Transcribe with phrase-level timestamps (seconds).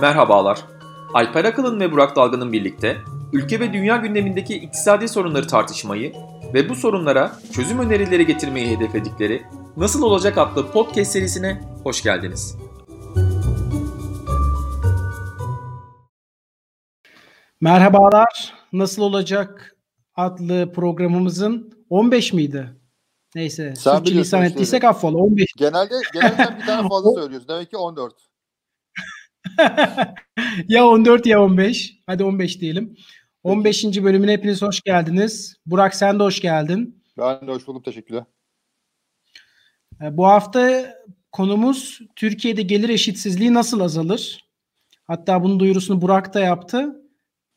[0.00, 0.64] Merhabalar.
[1.14, 2.96] Alper Akalın ve Burak Dalgın'ın birlikte
[3.32, 6.12] ülke ve dünya gündemindeki iktisadi sorunları tartışmayı
[6.54, 9.42] ve bu sorunlara çözüm önerileri getirmeyi hedefledikleri
[9.76, 12.56] Nasıl Olacak adlı podcast serisine hoş geldiniz.
[17.60, 18.54] Merhabalar.
[18.72, 19.76] Nasıl Olacak
[20.16, 22.80] adlı programımızın 15 miydi?
[23.34, 23.74] Neyse.
[23.76, 25.18] Sen Sürçülisan ettiysek affola.
[25.18, 25.46] 15.
[25.56, 27.48] Genelde, genelde bir tane fazla söylüyorsun.
[27.48, 28.29] Demek ki 14.
[30.68, 32.00] ya 14 ya 15.
[32.06, 32.96] Hadi 15 diyelim.
[33.42, 33.84] 15.
[33.84, 35.56] bölümüne hepiniz hoş geldiniz.
[35.66, 37.02] Burak sen de hoş geldin.
[37.18, 37.82] Ben de hoş buldum.
[37.82, 38.24] Teşekkürler.
[40.02, 40.94] E, bu hafta
[41.32, 44.50] konumuz Türkiye'de gelir eşitsizliği nasıl azalır?
[45.06, 46.96] Hatta bunun duyurusunu Burak da yaptı.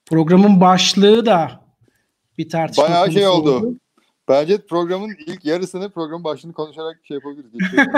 [0.05, 1.65] Programın başlığı da
[2.37, 3.57] bir tartışma Bayağı şey oldu.
[3.57, 3.77] oldu.
[4.27, 7.51] Bence programın ilk yarısını programın başını konuşarak şey yapabiliriz.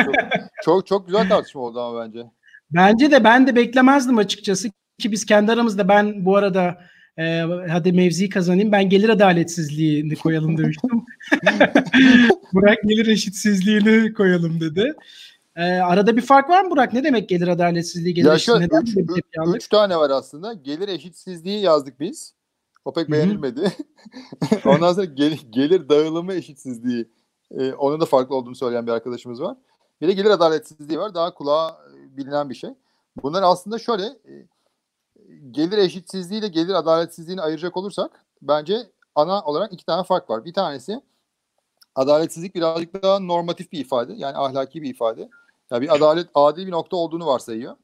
[0.05, 0.15] Çok,
[0.63, 2.25] çok, çok güzel tartışma oldu ama bence.
[2.71, 6.77] Bence de ben de beklemezdim açıkçası ki biz kendi aramızda ben bu arada
[7.17, 10.89] e, hadi mevziyi kazanayım ben gelir adaletsizliğini koyalım demiştim.
[12.53, 14.93] Burak gelir eşitsizliğini koyalım dedi.
[15.55, 16.93] E, arada bir fark var mı Burak?
[16.93, 19.07] Ne demek gelir adaletsizliği, gelir ya şöyle, eşitsizliği?
[19.17, 20.53] Üç, üç, üç tane var aslında.
[20.53, 22.33] Gelir eşitsizliği yazdık biz.
[22.85, 23.71] O pek beğenilmedi.
[24.65, 27.09] Ondan sonra gel, gelir dağılımı eşitsizliği.
[27.51, 29.57] E, onun da farklı olduğunu söyleyen bir arkadaşımız var.
[30.01, 31.13] Bir de gelir adaletsizliği var.
[31.13, 31.77] Daha kulağa
[32.17, 32.69] bilinen bir şey.
[33.23, 34.47] Bunlar aslında şöyle e,
[35.51, 40.45] gelir eşitsizliği ile gelir adaletsizliğini ayıracak olursak bence ana olarak iki tane fark var.
[40.45, 41.01] Bir tanesi
[41.95, 44.13] adaletsizlik birazcık daha normatif bir ifade.
[44.13, 45.29] Yani ahlaki bir ifade.
[45.71, 47.75] Yani bir adalet adil bir nokta olduğunu varsayıyor.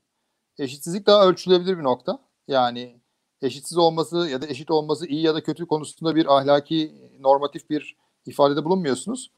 [0.60, 2.20] Eşitsizlik daha ölçülebilir bir nokta.
[2.48, 3.02] Yani
[3.42, 7.96] eşitsiz olması ya da eşit olması iyi ya da kötü konusunda bir ahlaki normatif bir
[8.26, 9.32] ifadede bulunmuyorsunuz.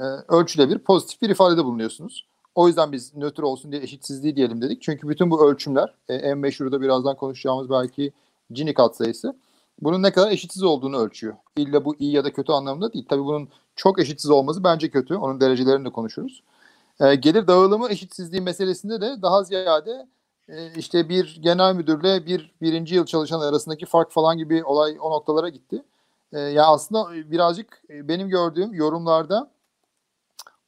[0.00, 2.28] Ee, ölçülebilir, pozitif bir ifadede bulunuyorsunuz.
[2.54, 4.82] O yüzden biz nötr olsun diye eşitsizliği diyelim dedik.
[4.82, 8.12] Çünkü bütün bu ölçümler e, en meşhuru da birazdan konuşacağımız belki
[8.52, 9.36] Gini katsayısı
[9.80, 11.34] bunun ne kadar eşitsiz olduğunu ölçüyor.
[11.56, 13.06] İlla bu iyi ya da kötü anlamında değil.
[13.08, 15.14] Tabii bunun çok eşitsiz olması bence kötü.
[15.14, 16.42] Onun derecelerini de konuşuruz.
[17.00, 20.08] E, gelir dağılımı eşitsizliği meselesinde de daha ziyade
[20.48, 25.10] e, işte bir genel müdürle bir birinci yıl çalışan arasındaki fark falan gibi olay o
[25.10, 25.82] noktalara gitti.
[26.32, 29.50] E, yani aslında birazcık benim gördüğüm yorumlarda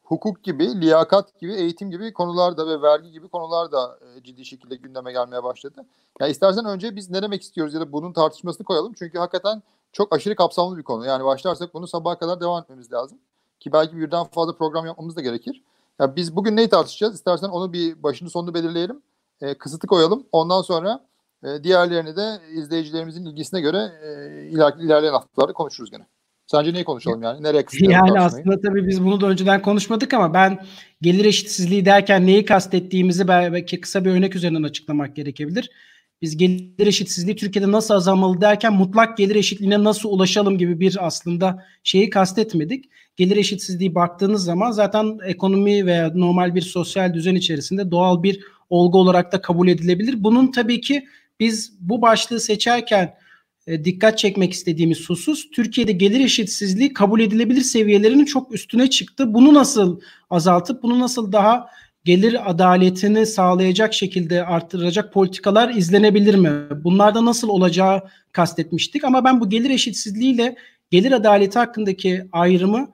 [0.04, 4.76] hukuk gibi, liyakat gibi, eğitim gibi konularda ve vergi gibi konular da e, ciddi şekilde
[4.76, 5.84] gündeme gelmeye başladı.
[6.20, 8.92] Yani istersen önce biz ne demek istiyoruz ya da bunun tartışmasını koyalım.
[8.98, 11.06] Çünkü hakikaten çok aşırı kapsamlı bir konu.
[11.06, 13.18] Yani başlarsak bunu sabaha kadar devam etmemiz lazım.
[13.60, 15.62] Ki belki birden fazla program yapmamız da gerekir.
[16.00, 17.14] Ya biz bugün neyi tartışacağız?
[17.14, 19.02] İstersen onu bir başını sonunu belirleyelim.
[19.40, 20.26] E, kısıtı koyalım.
[20.32, 21.04] Ondan sonra
[21.44, 24.08] e, diğerlerini de izleyicilerimizin ilgisine göre e,
[24.48, 26.06] iler, ilerleyen haftalarda konuşuruz gene.
[26.46, 27.42] Sence neyi konuşalım yani?
[27.42, 28.06] Nereye kısıtlayalım?
[28.06, 30.58] Yani aslında tabii biz bunu da önceden konuşmadık ama ben
[31.02, 35.70] gelir eşitsizliği derken neyi kastettiğimizi belki kısa bir örnek üzerinden açıklamak gerekebilir.
[36.22, 41.64] Biz gelir eşitsizliği Türkiye'de nasıl azalmalı derken mutlak gelir eşitliğine nasıl ulaşalım gibi bir aslında
[41.82, 42.84] şeyi kastetmedik.
[43.16, 48.40] Gelir eşitsizliği baktığınız zaman zaten ekonomi veya normal bir sosyal düzen içerisinde doğal bir
[48.70, 50.24] olgu olarak da kabul edilebilir.
[50.24, 51.04] Bunun tabii ki
[51.40, 53.14] biz bu başlığı seçerken
[53.66, 59.34] dikkat çekmek istediğimiz husus Türkiye'de gelir eşitsizliği kabul edilebilir seviyelerinin çok üstüne çıktı.
[59.34, 61.66] Bunu nasıl azaltıp bunu nasıl daha
[62.04, 66.50] gelir adaletini sağlayacak şekilde arttıracak politikalar izlenebilir mi?
[66.84, 70.56] Bunlarda nasıl olacağı kastetmiştik ama ben bu gelir eşitsizliğiyle
[70.90, 72.88] gelir adaleti hakkındaki ayrımı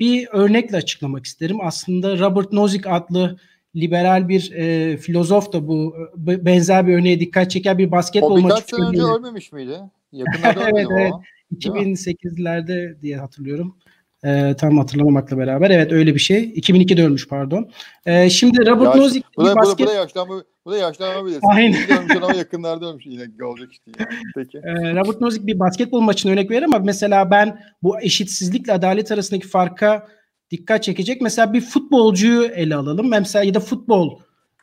[0.00, 1.58] bir örnekle açıklamak isterim.
[1.62, 3.38] Aslında Robert Nozick adlı
[3.76, 8.54] liberal bir e, filozof da bu benzer bir örneğe dikkat çeken bir basketbol maçı.
[8.54, 9.80] O birkaç sene önce ölmemiş miydi?
[10.12, 11.12] Yakınlarda evet, evet.
[11.52, 13.76] 2008'lerde diye hatırlıyorum.
[14.24, 15.70] Ee, tam hatırlamamakla beraber.
[15.70, 16.44] Evet öyle bir şey.
[16.44, 17.70] 2002'de ölmüş pardon.
[18.06, 19.78] Ee, şimdi Robert Yaş, Nozick bu da, basket...
[19.78, 21.38] bu da, bu da yaşlanma bu da yaşlanabilir.
[21.42, 21.98] Aynen.
[21.98, 23.06] ölmüş ama yakınlarda ölmüş.
[23.06, 24.08] Yine olacak işte yani.
[24.34, 24.58] Peki.
[24.58, 29.48] Ee, Robert Nozick bir basketbol maçını örnek verir ama mesela ben bu eşitsizlikle adalet arasındaki
[29.48, 30.08] farka
[30.50, 31.20] dikkat çekecek.
[31.20, 33.08] Mesela bir futbolcuyu ele alalım.
[33.08, 34.18] Mesela ya da futbol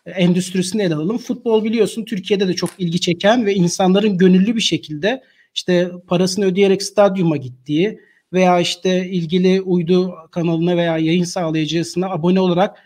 [0.05, 1.17] endüstrisini ele alalım.
[1.17, 5.23] Futbol biliyorsun Türkiye'de de çok ilgi çeken ve insanların gönüllü bir şekilde
[5.55, 7.99] işte parasını ödeyerek stadyuma gittiği
[8.33, 12.77] veya işte ilgili uydu kanalına veya yayın sağlayıcısına abone olarak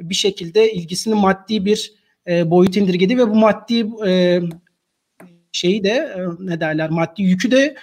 [0.00, 1.92] bir şekilde ilgisini maddi bir
[2.28, 4.40] e, boyut indirgedi ve bu maddi e,
[5.52, 7.76] şeyi de e, ne derler maddi yükü de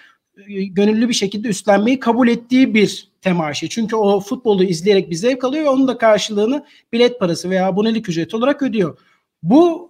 [0.47, 3.68] e, gönüllü bir şekilde üstlenmeyi kabul ettiği bir temaşa.
[3.68, 8.09] Çünkü o futbolu izleyerek bir zevk alıyor ve onun da karşılığını bilet parası veya abonelik
[8.09, 8.97] ücreti olarak ödüyor.
[9.44, 9.88] Bu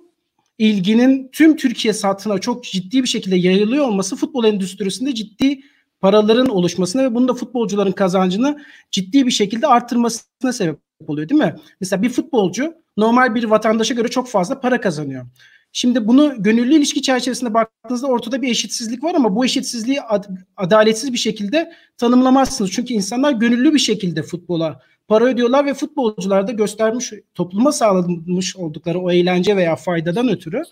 [0.59, 5.59] ilginin tüm Türkiye satına çok ciddi bir şekilde yayılıyor olması futbol endüstrisinde ciddi
[6.01, 8.59] paraların oluşmasına ve bunun da futbolcuların kazancını
[8.91, 11.55] ciddi bir şekilde arttırmasına sebep oluyor değil mi?
[11.81, 15.25] Mesela bir futbolcu normal bir vatandaşa göre çok fazla para kazanıyor.
[15.71, 21.13] Şimdi bunu gönüllü ilişki çerçevesinde baktığınızda ortada bir eşitsizlik var ama bu eşitsizliği ad- adaletsiz
[21.13, 22.71] bir şekilde tanımlamazsınız.
[22.71, 28.99] Çünkü insanlar gönüllü bir şekilde futbola para ödüyorlar ve futbolcular da göstermiş topluma sağlamış oldukları
[28.99, 30.63] o eğlence veya faydadan ötürü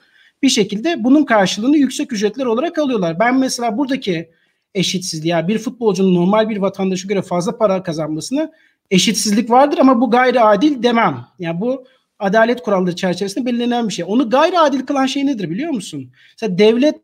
[0.42, 3.20] bir şekilde bunun karşılığını yüksek ücretler olarak alıyorlar.
[3.20, 4.30] Ben mesela buradaki
[4.76, 8.52] eşitsizliği yani bir futbolcunun normal bir vatandaşa göre fazla para kazanmasını
[8.92, 11.26] eşitsizlik vardır ama bu gayri adil demem.
[11.40, 11.86] Yani bu
[12.20, 14.06] adalet kuralları çerçevesinde belirlenen bir şey.
[14.08, 16.12] Onu gayri adil kılan şey nedir biliyor musun?
[16.32, 17.02] Mesela devlet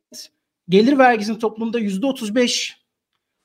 [0.70, 2.83] gelir vergisini toplumda yüzde otuz beş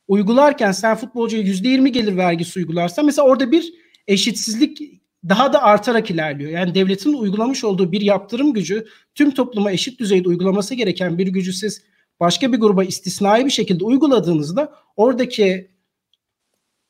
[0.08, 3.72] uygularken sen futbolcuya yüzde yirmi gelir vergisi uygularsan mesela orada bir
[4.06, 6.50] eşitsizlik daha da artarak ilerliyor.
[6.50, 11.52] Yani devletin uygulamış olduğu bir yaptırım gücü tüm topluma eşit düzeyde uygulaması gereken bir gücü
[11.52, 11.82] siz
[12.20, 15.70] başka bir gruba istisnai bir şekilde uyguladığınızda oradaki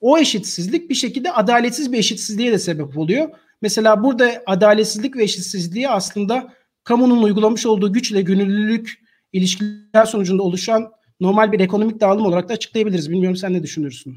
[0.00, 3.29] o eşitsizlik bir şekilde adaletsiz bir eşitsizliğe de sebep oluyor.
[3.62, 6.55] Mesela burada adaletsizlik ve eşitsizliği aslında
[6.85, 13.11] kamunun uygulamış olduğu güçle gönüllülük ilişkiler sonucunda oluşan normal bir ekonomik dağılım olarak da açıklayabiliriz.
[13.11, 14.17] Bilmiyorum sen ne düşünürsün?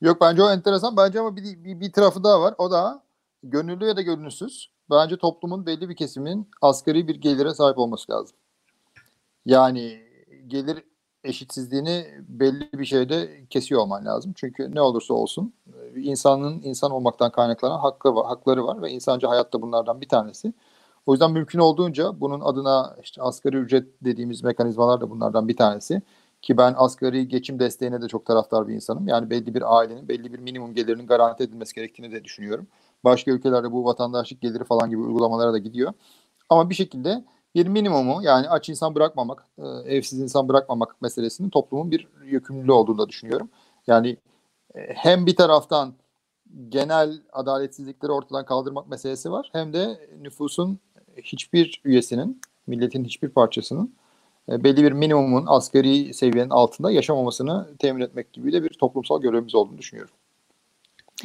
[0.00, 0.96] Yok bence o enteresan.
[0.96, 2.54] Bence ama bir, bir, bir tarafı daha var.
[2.58, 3.02] O da
[3.42, 4.70] gönüllü ya da gönüllüsüz.
[4.90, 8.36] Bence toplumun belli bir kesiminin asgari bir gelire sahip olması lazım.
[9.46, 10.02] Yani
[10.46, 10.84] gelir
[11.24, 14.32] eşitsizliğini belli bir şeyde kesiyor olman lazım.
[14.36, 15.52] Çünkü ne olursa olsun
[15.96, 20.52] insanın insan olmaktan kaynaklanan hakkı var, hakları var ve insancı hayatta bunlardan bir tanesi.
[21.06, 26.02] O yüzden mümkün olduğunca bunun adına işte asgari ücret dediğimiz mekanizmalar da bunlardan bir tanesi.
[26.42, 29.08] Ki ben asgari geçim desteğine de çok taraftar bir insanım.
[29.08, 32.66] Yani belli bir ailenin belli bir minimum gelirinin garanti edilmesi gerektiğini de düşünüyorum.
[33.04, 35.92] Başka ülkelerde bu vatandaşlık geliri falan gibi uygulamalara da gidiyor.
[36.48, 37.24] Ama bir şekilde
[37.54, 39.46] bir minimumu yani aç insan bırakmamak,
[39.86, 43.48] evsiz insan bırakmamak meselesinin toplumun bir yükümlülüğü olduğunu da düşünüyorum.
[43.86, 44.16] Yani
[44.74, 45.94] hem bir taraftan
[46.68, 50.78] genel adaletsizlikleri ortadan kaldırmak meselesi var hem de nüfusun
[51.16, 53.94] hiçbir üyesinin, milletin hiçbir parçasının
[54.48, 59.78] belli bir minimumun asgari seviyenin altında yaşamamasını temin etmek gibi de bir toplumsal görevimiz olduğunu
[59.78, 60.14] düşünüyorum.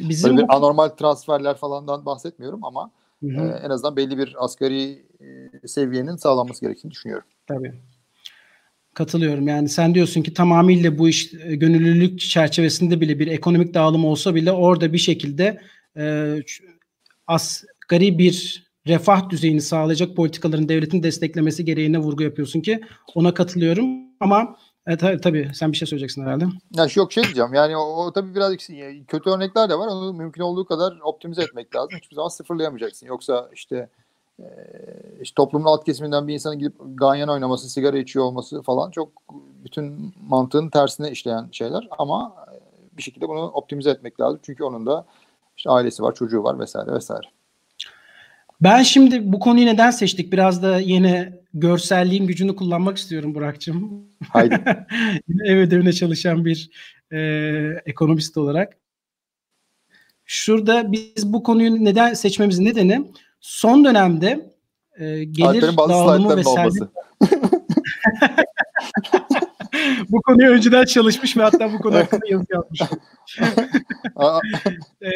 [0.00, 2.90] Bizim Böyle bir anormal transferler falandan bahsetmiyorum ama
[3.22, 3.60] hı hı.
[3.64, 5.06] en azından belli bir asgari
[5.66, 7.26] seviyenin sağlanması gerektiğini düşünüyorum.
[7.46, 7.74] Tabii.
[8.94, 9.48] Katılıyorum.
[9.48, 14.52] Yani sen diyorsun ki tamamıyla bu iş gönüllülük çerçevesinde bile bir ekonomik dağılım olsa bile
[14.52, 15.60] orada bir şekilde
[15.96, 16.34] e,
[17.26, 22.80] asgari bir refah düzeyini sağlayacak politikaların devletin desteklemesi gereğine vurgu yapıyorsun ki
[23.14, 23.86] ona katılıyorum
[24.20, 24.56] ama
[24.86, 26.44] e, tabii, tabii sen bir şey söyleyeceksin herhalde.
[26.76, 28.56] Ya yok şey diyeceğim yani o, o tabii biraz
[29.08, 31.98] kötü örnekler de var onu mümkün olduğu kadar optimize etmek lazım.
[31.98, 33.06] Hiçbir zaman sıfırlayamayacaksın.
[33.06, 33.88] Yoksa işte
[34.40, 34.46] e,
[35.20, 39.08] işte toplumun alt kesiminden bir insanın gidip ganyan oynaması, sigara içiyor olması falan çok
[39.64, 42.34] bütün mantığın tersine işleyen şeyler ama
[42.92, 44.40] bir şekilde bunu optimize etmek lazım.
[44.42, 45.06] Çünkü onun da
[45.56, 47.26] işte ailesi var, çocuğu var vesaire vesaire.
[48.60, 50.32] Ben şimdi bu konuyu neden seçtik?
[50.32, 54.04] Biraz da yine görselliğin gücünü kullanmak istiyorum Burak'cığım.
[54.28, 54.64] Haydi.
[55.28, 56.70] yine ev ödevine çalışan bir
[57.12, 57.18] e,
[57.86, 58.76] ekonomist olarak.
[60.24, 64.54] Şurada biz bu konuyu neden seçmemizin nedeni son dönemde
[64.98, 66.88] e, gelir dağılımı ve servet...
[70.08, 72.80] bu konuyu önceden çalışmış ve hatta bu konu hakkında yazı yazmış.
[75.02, 75.08] e,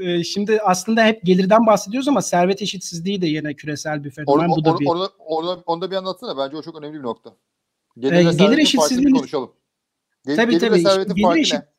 [0.00, 4.48] e, şimdi aslında hep gelirden bahsediyoruz ama servet eşitsizliği de yine küresel bir fenomen.
[4.48, 4.86] Or, bu da bir...
[4.86, 6.38] Orada, orada, onu da bir anlatsana.
[6.38, 7.36] Bence o çok önemli bir nokta.
[7.98, 9.52] Gelir, e, gelir eşitsizliği konuşalım.
[10.26, 10.82] Gel, tabii, gelir tabii.
[10.82, 11.54] gelir farkı eşit...
[11.54, 11.74] ne?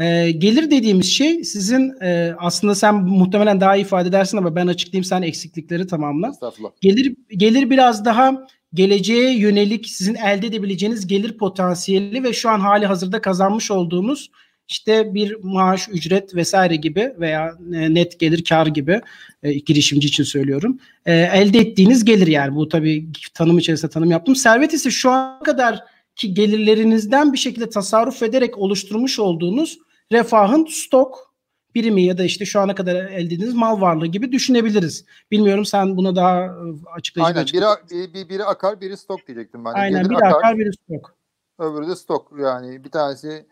[0.00, 4.66] E, gelir dediğimiz şey sizin e, aslında sen muhtemelen daha iyi ifade edersin ama ben
[4.66, 6.32] açıklayayım sen eksiklikleri tamamla.
[6.80, 12.86] Gelir gelir biraz daha geleceğe yönelik sizin elde edebileceğiniz gelir potansiyeli ve şu an hali
[12.86, 14.30] hazırda kazanmış olduğumuz
[14.70, 19.00] işte bir maaş, ücret vesaire gibi veya e, net gelir kar gibi
[19.42, 20.78] e, girişimci için söylüyorum.
[21.06, 24.36] E, elde ettiğiniz gelir yani bu tabii tanım içerisinde tanım yaptım.
[24.36, 25.84] Servet ise şu ana kadar
[26.16, 29.78] ki gelirlerinizden bir şekilde tasarruf ederek oluşturmuş olduğunuz
[30.12, 31.34] refahın stok
[31.74, 35.04] birimi ya da işte şu ana kadar elde ettiğiniz mal varlığı gibi düşünebiliriz.
[35.30, 36.56] Bilmiyorum sen buna daha
[36.96, 39.72] açıklayıcı Aynen biri, biri, biri akar biri stok diyecektim ben.
[39.72, 41.14] Aynen Gelir biri akar, akar biri stok.
[41.58, 43.46] Öbürü de stok yani bir tanesi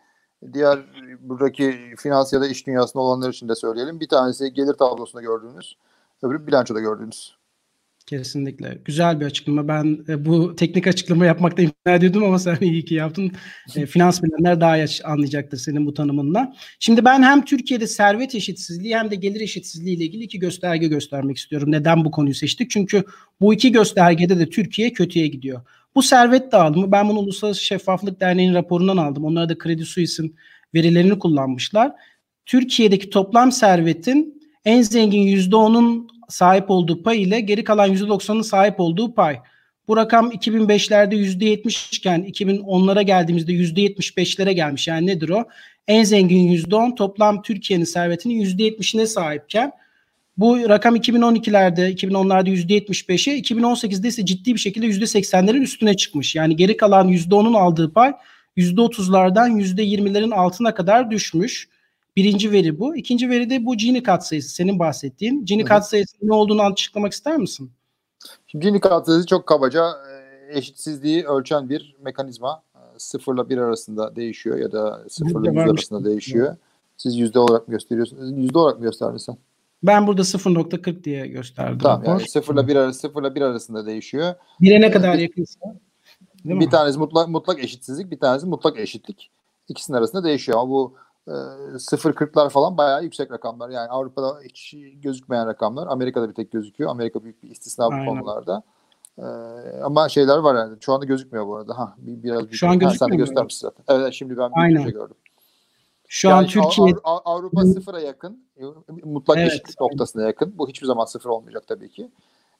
[0.53, 0.79] diğer
[1.21, 3.99] buradaki finans ya da iş dünyasında olanlar için de söyleyelim.
[3.99, 5.77] Bir tanesi gelir tablosunda gördüğünüz,
[6.23, 7.39] öbürü bilançoda gördüğünüz.
[8.09, 8.77] Kesinlikle.
[8.85, 9.67] Güzel bir açıklama.
[9.67, 13.31] Ben e, bu teknik açıklama yapmakta imkan ediyordum ama sen iyi ki yaptın.
[13.75, 16.53] E, finans bilenler daha iyi anlayacaktır senin bu tanımınla.
[16.79, 21.37] Şimdi ben hem Türkiye'de servet eşitsizliği hem de gelir eşitsizliği ile ilgili iki gösterge göstermek
[21.37, 21.71] istiyorum.
[21.71, 22.69] Neden bu konuyu seçtik?
[22.69, 23.03] Çünkü
[23.41, 25.61] bu iki göstergede de Türkiye kötüye gidiyor.
[25.95, 29.25] Bu servet dağılımı ben bunu Uluslararası Şeffaflık Derneği'nin raporundan aldım.
[29.25, 30.35] Onlar da Kredi Suisse'in
[30.73, 31.91] verilerini kullanmışlar.
[32.45, 39.13] Türkiye'deki toplam servetin en zengin %10'un sahip olduğu pay ile geri kalan %90'ın sahip olduğu
[39.13, 39.39] pay.
[39.87, 44.87] Bu rakam 2005'lerde %70 iken 2010'lara geldiğimizde %75'lere gelmiş.
[44.87, 45.43] Yani nedir o?
[45.87, 49.71] En zengin %10 toplam Türkiye'nin servetinin %70'ine sahipken
[50.39, 56.35] bu rakam 2012'lerde, 2010'larda %75'e, 2018'de ise ciddi bir şekilde %80'lerin üstüne çıkmış.
[56.35, 58.13] Yani geri kalan %10'un aldığı pay
[58.57, 61.69] %30'lardan %20'lerin altına kadar düşmüş.
[62.15, 62.95] Birinci veri bu.
[62.95, 65.45] İkinci veri de bu Gini katsayısı senin bahsettiğin.
[65.45, 67.71] Gini katsayısının ne olduğunu açıklamak ister misin?
[68.47, 69.83] Şimdi Gini katsayısı çok kabaca
[70.51, 72.63] e, eşitsizliği ölçen bir mekanizma.
[72.75, 76.55] E, sıfırla bir arasında değişiyor ya da sıfırla yüz arasında değişiyor.
[76.97, 78.37] Siz yüzde olarak mı gösteriyorsunuz?
[78.37, 79.37] Yüzde olarak mı gösterdin sen?
[79.83, 81.79] Ben burada 0.40 diye gösterdim.
[81.79, 84.33] Tamam yani sıfırla bir arası sıfırla bir arasında değişiyor.
[84.61, 85.59] Bire ne kadar yakınsa.
[86.45, 86.69] bir mi?
[86.69, 89.31] tanesi mutlak mutlak eşitsizlik, bir tanesi mutlak eşitlik.
[89.67, 90.95] İkisinin arasında değişiyor ama bu
[91.27, 93.69] e, 0.40'lar falan bayağı yüksek rakamlar.
[93.69, 95.87] Yani Avrupa'da hiç gözükmeyen rakamlar.
[95.87, 96.89] Amerika'da bir tek gözüküyor.
[96.89, 98.63] Amerika büyük bir istisna bu konularda.
[99.17, 99.23] E,
[99.83, 100.77] ama şeyler var yani.
[100.81, 101.77] Şu anda gözükmüyor bu arada.
[101.77, 103.09] Ha, bir, biraz Şu an gözükmüyor.
[103.11, 103.95] Sen göstermişsin zaten.
[103.95, 105.15] Evet şimdi ben bir şey gördüm.
[106.11, 108.43] Şu yani an Türkiye Avrupa sıfıra yakın,
[109.03, 110.57] mutlak evet, eşitlik noktasına yakın.
[110.57, 112.11] Bu hiçbir zaman sıfır olmayacak tabii ki.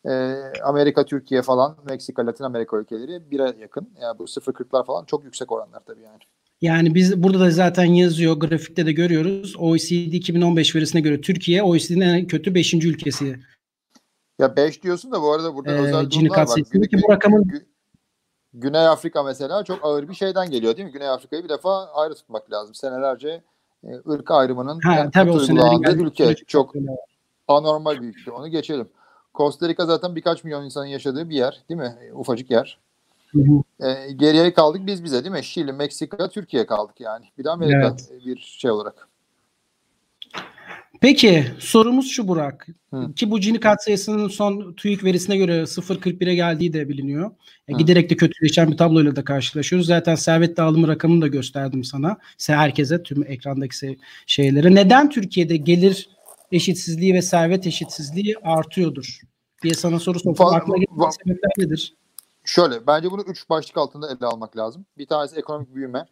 [0.06, 3.90] Ee, Amerika, Türkiye falan, Meksika, Latin Amerika ülkeleri bire yakın.
[4.02, 6.20] Yani bu 0.40'lar falan çok yüksek oranlar tabii yani.
[6.62, 9.56] Yani biz burada da zaten yazıyor, grafikte de görüyoruz.
[9.60, 12.74] OECD 2015 verisine göre Türkiye OECD'nin en kötü 5.
[12.74, 13.40] ülkesi.
[14.40, 16.60] Ya 5 diyorsun da bu arada burada ee, özel durumlar var.
[16.72, 17.69] Güney, ki bu rakamın
[18.54, 20.92] Güney Afrika mesela çok ağır bir şeyden geliyor değil mi?
[20.92, 22.76] Güney Afrika'yı bir defa ayrı tutmak lazım.
[22.76, 23.42] Senelerce
[23.84, 26.36] e, ırk ayrımının ha, tabii uygulandığı ülke.
[26.36, 26.74] Çok
[27.48, 28.32] anormal bir ülke.
[28.32, 28.90] Onu geçelim.
[29.36, 31.96] Costa Rica zaten birkaç milyon insanın yaşadığı bir yer değil mi?
[32.14, 32.80] Ufacık yer.
[33.32, 33.88] Hı hı.
[33.88, 35.44] E, geriye kaldık biz bize değil mi?
[35.44, 37.26] Şili, Meksika, Türkiye kaldık yani.
[37.38, 38.26] Bir de Amerika Evet.
[38.26, 39.09] bir şey olarak.
[41.02, 42.68] Peki sorumuz şu Burak.
[42.94, 43.14] Hı.
[43.14, 47.32] Ki bu Gini katsayısının son TÜİK verisine göre 0.41'e geldiği de biliniyor.
[47.68, 49.88] E, giderek de kötüleşen bir tabloyla da karşılaşıyoruz.
[49.88, 52.18] Zaten servet dağılımı rakamını da gösterdim sana.
[52.38, 54.76] Se- Herkese tüm ekrandaki şeylere.
[54.76, 56.10] Neden Türkiye'de gelir
[56.52, 59.20] eşitsizliği ve servet eşitsizliği artıyordur?
[59.64, 61.94] diye sana soru sorsam aklına gelen sebepler nedir?
[62.44, 64.86] Şöyle bence bunu üç başlık altında ele almak lazım.
[64.98, 66.06] Bir tanesi ekonomik büyüme.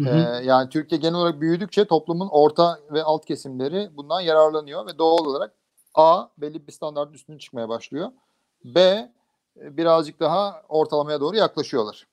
[0.00, 0.44] Hı Ee, hı.
[0.44, 5.52] yani Türkiye genel olarak büyüdükçe toplumun orta ve alt kesimleri bundan yararlanıyor ve doğal olarak
[5.94, 8.08] A belli bir standartın üstüne çıkmaya başlıyor.
[8.64, 8.80] B
[9.60, 12.06] e, birazcık daha ortalamaya doğru yaklaşıyorlar.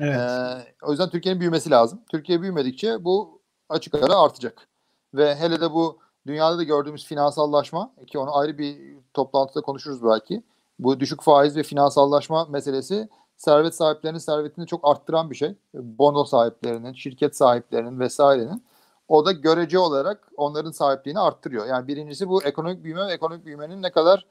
[0.00, 0.16] Evet.
[0.16, 2.00] Ee, o yüzden Türkiye'nin büyümesi lazım.
[2.10, 4.68] Türkiye büyümedikçe bu açık ara artacak.
[5.14, 10.42] Ve hele de bu dünyada da gördüğümüz finansallaşma ki onu ayrı bir toplantıda konuşuruz belki.
[10.78, 15.54] Bu düşük faiz ve finansallaşma meselesi servet sahiplerinin servetini çok arttıran bir şey.
[15.74, 18.62] Bono sahiplerinin, şirket sahiplerinin vesairenin.
[19.08, 21.66] O da görece olarak onların sahipliğini arttırıyor.
[21.66, 24.26] Yani birincisi bu ekonomik büyüme ve ekonomik büyümenin ne kadar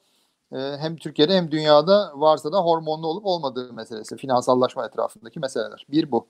[0.51, 4.17] e, hem Türkiye'de hem dünyada varsa da hormonlu olup olmadığı meselesi.
[4.17, 5.85] Finansallaşma etrafındaki meseleler.
[5.89, 6.27] Bir bu.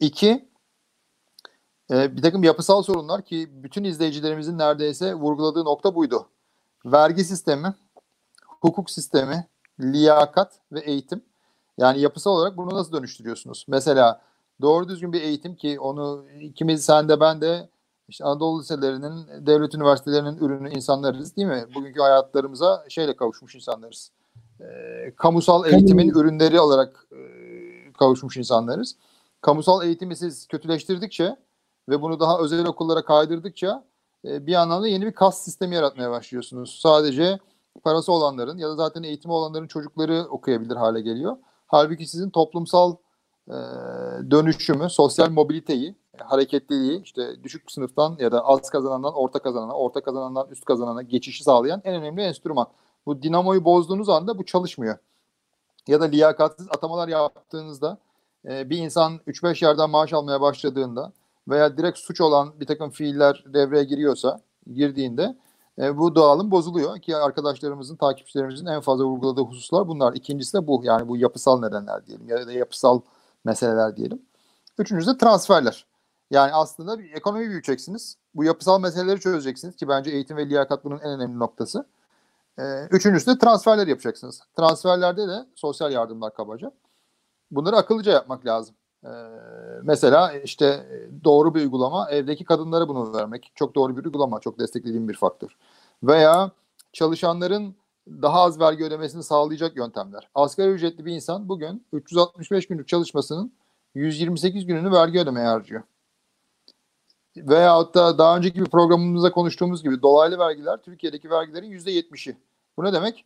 [0.00, 0.48] İki,
[1.90, 6.26] e, bir takım yapısal sorunlar ki bütün izleyicilerimizin neredeyse vurguladığı nokta buydu.
[6.86, 7.74] Vergi sistemi,
[8.46, 9.46] hukuk sistemi,
[9.80, 11.29] liyakat ve eğitim.
[11.80, 13.64] Yani yapısal olarak bunu nasıl dönüştürüyorsunuz?
[13.68, 14.20] Mesela
[14.60, 17.68] doğru düzgün bir eğitim ki onu ikimiz sen de ben de
[18.08, 21.64] işte Anadolu liselerinin, devlet üniversitelerinin ürünü insanlarız değil mi?
[21.74, 24.10] Bugünkü hayatlarımıza şeyle kavuşmuş insanlarız.
[24.60, 27.18] Ee, kamusal eğitimin ürünleri olarak e,
[27.92, 28.96] kavuşmuş insanlarız.
[29.40, 31.36] Kamusal eğitimi siz kötüleştirdikçe
[31.88, 33.84] ve bunu daha özel okullara kaydırdıkça
[34.24, 36.78] e, bir anlamda yeni bir kas sistemi yaratmaya başlıyorsunuz.
[36.82, 37.38] Sadece
[37.82, 41.36] parası olanların ya da zaten eğitimi olanların çocukları okuyabilir hale geliyor.
[41.70, 42.96] Halbuki sizin toplumsal
[43.48, 43.54] e,
[44.30, 50.48] dönüşümü, sosyal mobiliteyi, hareketliliği, işte düşük sınıftan ya da az kazanandan orta kazanana, orta kazanandan
[50.50, 52.66] üst kazanana geçişi sağlayan en önemli enstrüman.
[53.06, 54.98] Bu dinamoyu bozduğunuz anda bu çalışmıyor.
[55.88, 57.98] Ya da liyakatsiz atamalar yaptığınızda
[58.48, 61.12] e, bir insan 3-5 yerden maaş almaya başladığında
[61.48, 64.40] veya direkt suç olan bir takım fiiller devreye giriyorsa,
[64.74, 65.36] girdiğinde
[65.80, 70.12] e, bu dağılım bozuluyor ki arkadaşlarımızın, takipçilerimizin en fazla vurguladığı hususlar bunlar.
[70.12, 73.00] İkincisi de bu yani bu yapısal nedenler diyelim ya da yapısal
[73.44, 74.22] meseleler diyelim.
[74.78, 75.86] Üçüncüsü de transferler.
[76.30, 78.16] Yani aslında bir ekonomi büyüteceksiniz.
[78.34, 81.86] Bu yapısal meseleleri çözeceksiniz ki bence eğitim ve liyakat bunun en önemli noktası.
[82.58, 84.42] E, üçüncüsü de transferler yapacaksınız.
[84.56, 86.72] Transferlerde de sosyal yardımlar kabaca.
[87.50, 88.74] Bunları akıllıca yapmak lazım.
[89.04, 89.08] Ee,
[89.82, 90.86] mesela işte
[91.24, 93.52] doğru bir uygulama evdeki kadınlara bunu vermek.
[93.54, 94.40] Çok doğru bir uygulama.
[94.40, 95.56] Çok desteklediğim bir faktör.
[96.02, 96.50] Veya
[96.92, 97.74] çalışanların
[98.08, 100.28] daha az vergi ödemesini sağlayacak yöntemler.
[100.34, 103.52] Asgari ücretli bir insan bugün 365 günlük çalışmasının
[103.94, 105.82] 128 gününü vergi ödemeye harcıyor.
[107.36, 112.36] veyahut da daha önceki bir programımızda konuştuğumuz gibi dolaylı vergiler Türkiye'deki vergilerin %70'i.
[112.76, 113.24] Bu ne demek?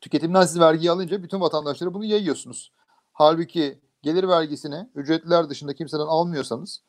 [0.00, 2.72] Tüketimden siz vergiyi alınca bütün vatandaşlara bunu yayıyorsunuz.
[3.12, 6.80] Halbuki gelir vergisini ücretliler dışında kimseden almıyorsanız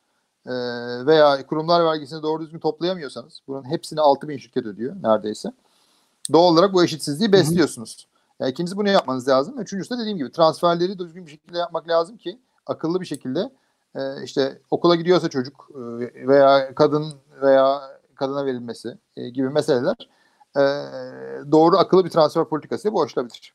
[0.46, 0.52] e,
[1.06, 5.52] veya kurumlar vergisini doğru düzgün toplayamıyorsanız bunun hepsini 6 bin şirket ödüyor neredeyse.
[6.32, 8.06] Doğal olarak bu eşitsizliği besliyorsunuz.
[8.40, 9.60] Yani ikincisi bunu yapmanız lazım.
[9.60, 13.50] Üçüncüsü de dediğim gibi transferleri düzgün bir şekilde yapmak lazım ki akıllı bir şekilde
[13.94, 17.80] e, işte okula gidiyorsa çocuk e, veya kadın veya
[18.14, 20.08] kadına verilmesi e, gibi meseleler
[20.56, 20.62] e,
[21.52, 23.54] doğru akıllı bir transfer politikası bu aşılabilir.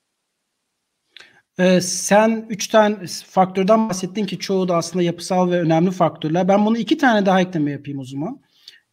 [1.60, 2.98] Ee, sen üç tane
[3.28, 6.48] faktörden bahsettin ki çoğu da aslında yapısal ve önemli faktörler.
[6.48, 8.40] Ben bunu iki tane daha ekleme yapayım o zaman.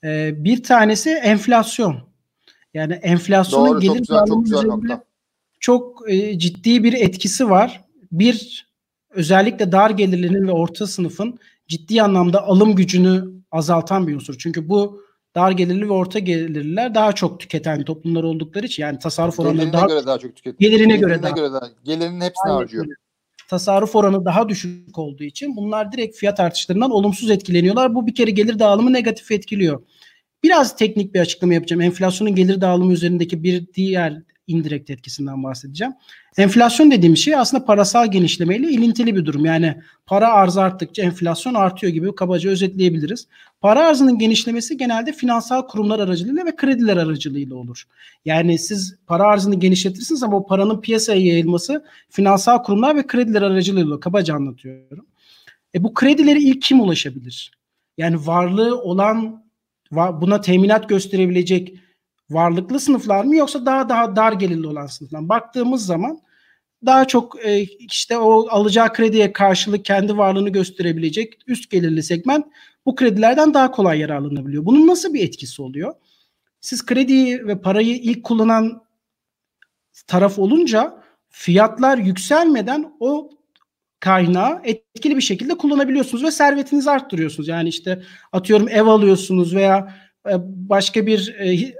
[0.05, 1.97] Ee, bir tanesi enflasyon.
[2.75, 5.05] Yani enflasyonun Doğru, gelir çok güzel, çok güzel üzerinde nokta.
[5.61, 7.85] çok e, ciddi bir etkisi var.
[8.13, 8.67] Bir
[9.11, 11.39] özellikle dar gelirlerin ve orta sınıfın
[11.69, 14.35] ciddi anlamda alım gücünü azaltan bir unsur.
[14.39, 15.03] Çünkü bu
[15.35, 19.73] dar gelirli ve orta gelirliler daha çok tüketen toplumlar oldukları için yani tasarruf oranları Gelirine
[19.73, 20.71] daha göre daha çok tüketiyor.
[20.71, 21.69] Gelirine göre daha- göre daha.
[21.85, 22.87] Gelirinin hepsini Aynen harcıyor.
[23.51, 27.95] tasarruf oranı daha düşük olduğu için bunlar direkt fiyat artışlarından olumsuz etkileniyorlar.
[27.95, 29.83] Bu bir kere gelir dağılımı negatif etkiliyor.
[30.43, 31.81] Biraz teknik bir açıklama yapacağım.
[31.83, 35.93] Enflasyonun gelir dağılımı üzerindeki bir diğer indirekt etkisinden bahsedeceğim.
[36.37, 39.45] Enflasyon dediğim şey aslında parasal genişlemeyle ilintili bir durum.
[39.45, 43.27] Yani para arzı arttıkça enflasyon artıyor gibi kabaca özetleyebiliriz.
[43.61, 47.85] Para arzının genişlemesi genelde finansal kurumlar aracılığıyla ve krediler aracılığıyla olur.
[48.25, 54.01] Yani siz para arzını genişletirsiniz ama o paranın piyasaya yayılması finansal kurumlar ve krediler aracılığıyla
[54.01, 55.07] kabaca anlatıyorum.
[55.75, 57.53] E bu kredileri ilk kim ulaşabilir?
[57.99, 59.45] Yani varlığı olan
[59.93, 61.75] buna teminat gösterebilecek
[62.33, 65.29] varlıklı sınıflar mı yoksa daha daha dar gelirli olan sınıflar mı?
[65.29, 66.21] Baktığımız zaman
[66.87, 72.47] daha çok e, işte o alacağı krediye karşılık kendi varlığını gösterebilecek üst gelirli segment
[72.87, 74.65] bu kredilerden daha kolay yararlanabiliyor.
[74.65, 75.95] Bunun nasıl bir etkisi oluyor?
[76.61, 78.83] Siz krediyi ve parayı ilk kullanan
[80.07, 83.31] taraf olunca fiyatlar yükselmeden o
[84.01, 87.49] kaynağı etkili bir şekilde kullanabiliyorsunuz ve servetinizi arttırıyorsunuz.
[87.49, 89.95] Yani işte atıyorum ev alıyorsunuz veya
[90.31, 90.35] e,
[90.69, 91.75] başka bir e,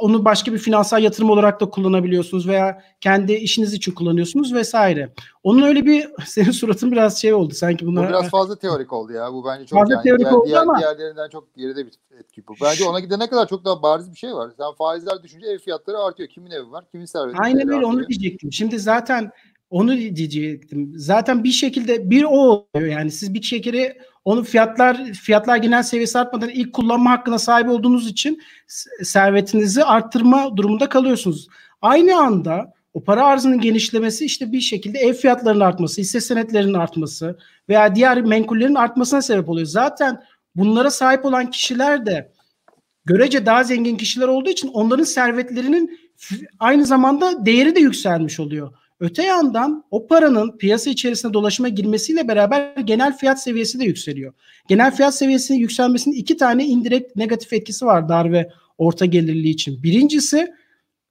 [0.00, 5.12] onu başka bir finansal yatırım olarak da kullanabiliyorsunuz veya kendi işiniz için kullanıyorsunuz vesaire.
[5.42, 9.12] Onun öyle bir senin suratın biraz şey oldu sanki Bu bunlar biraz fazla teorik oldu
[9.12, 9.32] ya.
[9.32, 12.46] Bu bence çok Fazla yani teorik diğer, oldu diğer, ama- diğerlerinden çok geride bir etki
[12.48, 12.54] bu.
[12.62, 14.50] Bence ona gidene kadar çok daha bariz bir şey var.
[14.56, 16.28] Sen faizler düşünce ev fiyatları artıyor.
[16.28, 16.84] Kimin evi var?
[16.90, 17.38] Kimin serveti?
[17.40, 18.52] Aynen öyle onu diyecektim.
[18.52, 19.30] Şimdi zaten
[19.70, 20.92] onu diyecektim.
[20.96, 22.90] Zaten bir şekilde bir o oluyor.
[22.90, 28.08] Yani siz bir şekilde onun fiyatlar fiyatlar genel seviyesi artmadan ilk kullanma hakkına sahip olduğunuz
[28.08, 28.42] için
[29.02, 31.48] servetinizi arttırma durumunda kalıyorsunuz.
[31.82, 37.38] Aynı anda o para arzının genişlemesi işte bir şekilde ev fiyatlarının artması, hisse senetlerinin artması
[37.68, 39.66] veya diğer menkullerin artmasına sebep oluyor.
[39.66, 40.22] Zaten
[40.56, 42.32] bunlara sahip olan kişiler de
[43.04, 46.00] görece daha zengin kişiler olduğu için onların servetlerinin
[46.58, 48.72] aynı zamanda değeri de yükselmiş oluyor.
[49.00, 54.32] Öte yandan o paranın piyasa içerisinde dolaşıma girmesiyle beraber genel fiyat seviyesi de yükseliyor.
[54.68, 59.82] Genel fiyat seviyesinin yükselmesinin iki tane indirekt negatif etkisi var dar ve orta gelirli için.
[59.82, 60.54] Birincisi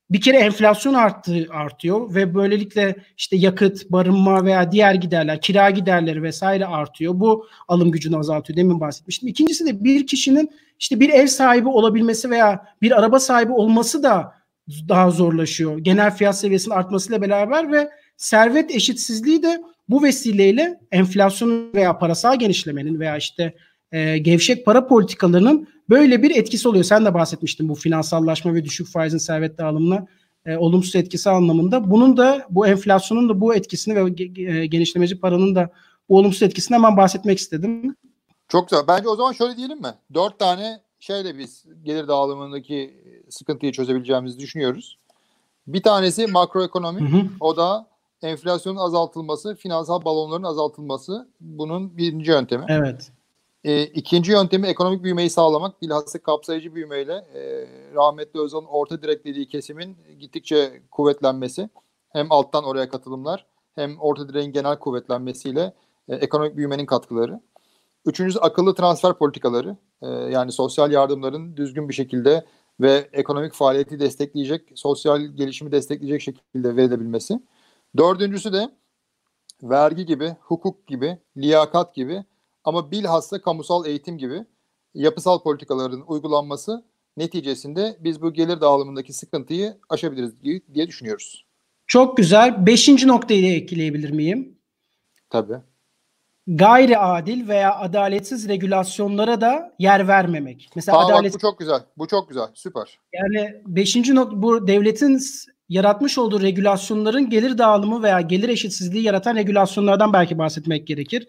[0.09, 6.23] bir kere enflasyon arttı artıyor ve böylelikle işte yakıt, barınma veya diğer giderler, kira giderleri
[6.23, 7.19] vesaire artıyor.
[7.19, 8.57] Bu alım gücünü azaltıyor.
[8.57, 9.29] Demin bahsetmiştim.
[9.29, 14.42] İkincisi de bir kişinin işte bir ev sahibi olabilmesi veya bir araba sahibi olması da
[14.67, 15.78] daha zorlaşıyor.
[15.78, 22.99] Genel fiyat seviyesinin artmasıyla beraber ve servet eşitsizliği de bu vesileyle enflasyonun veya parasal genişlemenin
[22.99, 23.54] veya işte
[23.91, 26.84] e, gevşek para politikalarının böyle bir etkisi oluyor.
[26.84, 30.08] Sen de bahsetmiştin bu finansallaşma ve düşük faizin servet dağılımına
[30.45, 31.91] e, olumsuz etkisi anlamında.
[31.91, 35.69] Bunun da bu enflasyonun da bu etkisini ve e, genişlemeci paranın da
[36.10, 37.95] bu olumsuz etkisini hemen bahsetmek istedim.
[38.47, 38.88] Çok güzel.
[38.88, 39.93] Bence o zaman şöyle diyelim mi?
[40.13, 43.02] Dört tane şeyle biz gelir dağılımındaki
[43.33, 44.97] sıkıntıyı çözebileceğimizi düşünüyoruz.
[45.67, 47.01] Bir tanesi makroekonomi.
[47.01, 47.21] Hı hı.
[47.39, 47.87] O da
[48.21, 51.27] enflasyonun azaltılması, finansal balonların azaltılması.
[51.41, 52.65] Bunun birinci yöntemi.
[52.69, 53.11] Evet.
[53.63, 55.81] E, ikinci yöntemi ekonomik büyümeyi sağlamak.
[55.81, 61.69] Bilhassa kapsayıcı büyümeyle e, rahmetli Özal'ın orta direk dediği kesimin gittikçe kuvvetlenmesi.
[62.09, 65.73] Hem alttan oraya katılımlar hem orta direğin genel kuvvetlenmesiyle
[66.07, 67.41] e, ekonomik büyümenin katkıları.
[68.05, 69.77] Üçüncüsü akıllı transfer politikaları.
[70.01, 72.45] E, yani sosyal yardımların düzgün bir şekilde
[72.81, 77.39] ve ekonomik faaliyeti destekleyecek, sosyal gelişimi destekleyecek şekilde verilebilmesi.
[77.97, 78.69] Dördüncüsü de
[79.63, 82.23] vergi gibi, hukuk gibi, liyakat gibi
[82.63, 84.45] ama bilhassa kamusal eğitim gibi
[84.93, 86.83] yapısal politikaların uygulanması
[87.17, 90.41] neticesinde biz bu gelir dağılımındaki sıkıntıyı aşabiliriz
[90.73, 91.45] diye, düşünüyoruz.
[91.88, 92.65] Çok güzel.
[92.65, 94.57] Beşinci noktayı da ekleyebilir miyim?
[95.29, 95.57] Tabii.
[96.47, 100.69] Gayri adil veya adaletsiz regülasyonlara da yer vermemek.
[100.75, 101.34] Mesela Aa, adalet...
[101.34, 101.79] bak, bu çok güzel.
[101.97, 102.47] Bu çok güzel.
[102.53, 102.99] Süper.
[103.13, 105.19] Yani beşinci not bu devletin
[105.69, 111.27] yaratmış olduğu regülasyonların gelir dağılımı veya gelir eşitsizliği yaratan regülasyonlardan belki bahsetmek gerekir.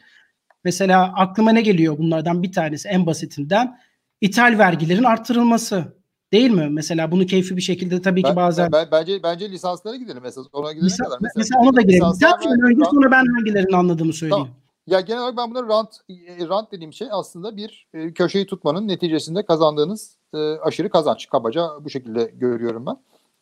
[0.64, 3.79] Mesela aklıma ne geliyor bunlardan bir tanesi en basitinden
[4.20, 5.94] ithal vergilerin artırılması.
[6.33, 6.68] Değil mi?
[6.70, 8.72] Mesela bunu keyfi bir şekilde tabii ben, ki bazen...
[8.72, 10.46] Ben, bence bence lisanslara gidelim mesela.
[10.53, 11.18] Ona gidelim Lisans, kadar.
[11.20, 11.98] Mesela, mesela ona da girelim.
[11.98, 14.44] Lisanslar önce sonra ben hangilerini anladığımı söyleyeyim.
[14.44, 14.63] Tamam.
[14.87, 18.88] Ya genel olarak ben bunları rant, e, rant dediğim şey aslında bir e, köşeyi tutmanın
[18.88, 21.29] neticesinde kazandığınız e, aşırı kazanç.
[21.29, 22.97] Kabaca bu şekilde görüyorum ben.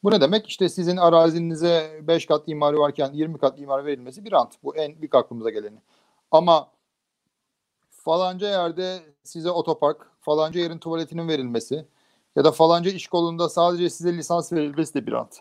[0.05, 0.49] Bu ne demek?
[0.49, 4.55] İşte sizin arazinize 5 kat imarı varken 20 kat imar verilmesi bir rant.
[4.63, 5.79] Bu en büyük aklımıza geleni.
[6.31, 6.69] Ama
[7.91, 11.87] falanca yerde size otopark, falanca yerin tuvaletinin verilmesi
[12.37, 15.41] ya da falanca iş kolunda sadece size lisans verilmesi de bir rant.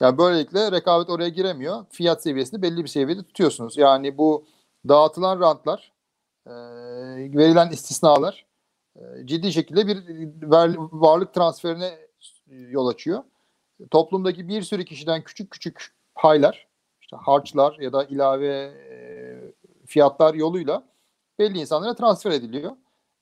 [0.00, 1.84] Yani böylelikle rekabet oraya giremiyor.
[1.90, 3.76] Fiyat seviyesini belli bir seviyede tutuyorsunuz.
[3.76, 4.44] Yani bu
[4.88, 5.92] dağıtılan rantlar,
[6.46, 6.52] e,
[7.38, 8.46] verilen istisnalar
[8.96, 10.04] e, ciddi şekilde bir
[10.92, 11.98] varlık transferine
[12.48, 13.22] yol açıyor.
[13.90, 16.66] Toplumdaki bir sürü kişiden küçük küçük paylar,
[17.00, 19.00] işte harçlar ya da ilave e,
[19.86, 20.82] fiyatlar yoluyla
[21.38, 22.72] belli insanlara transfer ediliyor.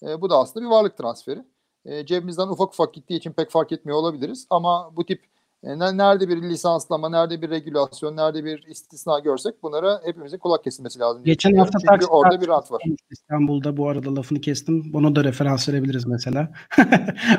[0.03, 1.45] E, bu da aslında bir varlık transferi.
[1.85, 5.25] E, cebimizden ufak ufak gittiği için pek fark etmiyor olabiliriz ama bu tip
[5.63, 11.25] nerede bir lisanslama, nerede bir regülasyon, nerede bir istisna görsek bunlara hepimizin kulak kesilmesi lazım.
[11.25, 12.83] Geçen hafta Çünkü orada bir rant var.
[13.11, 14.93] İstanbul'da bu arada lafını kestim.
[14.93, 16.53] Bunu da referans verebiliriz mesela.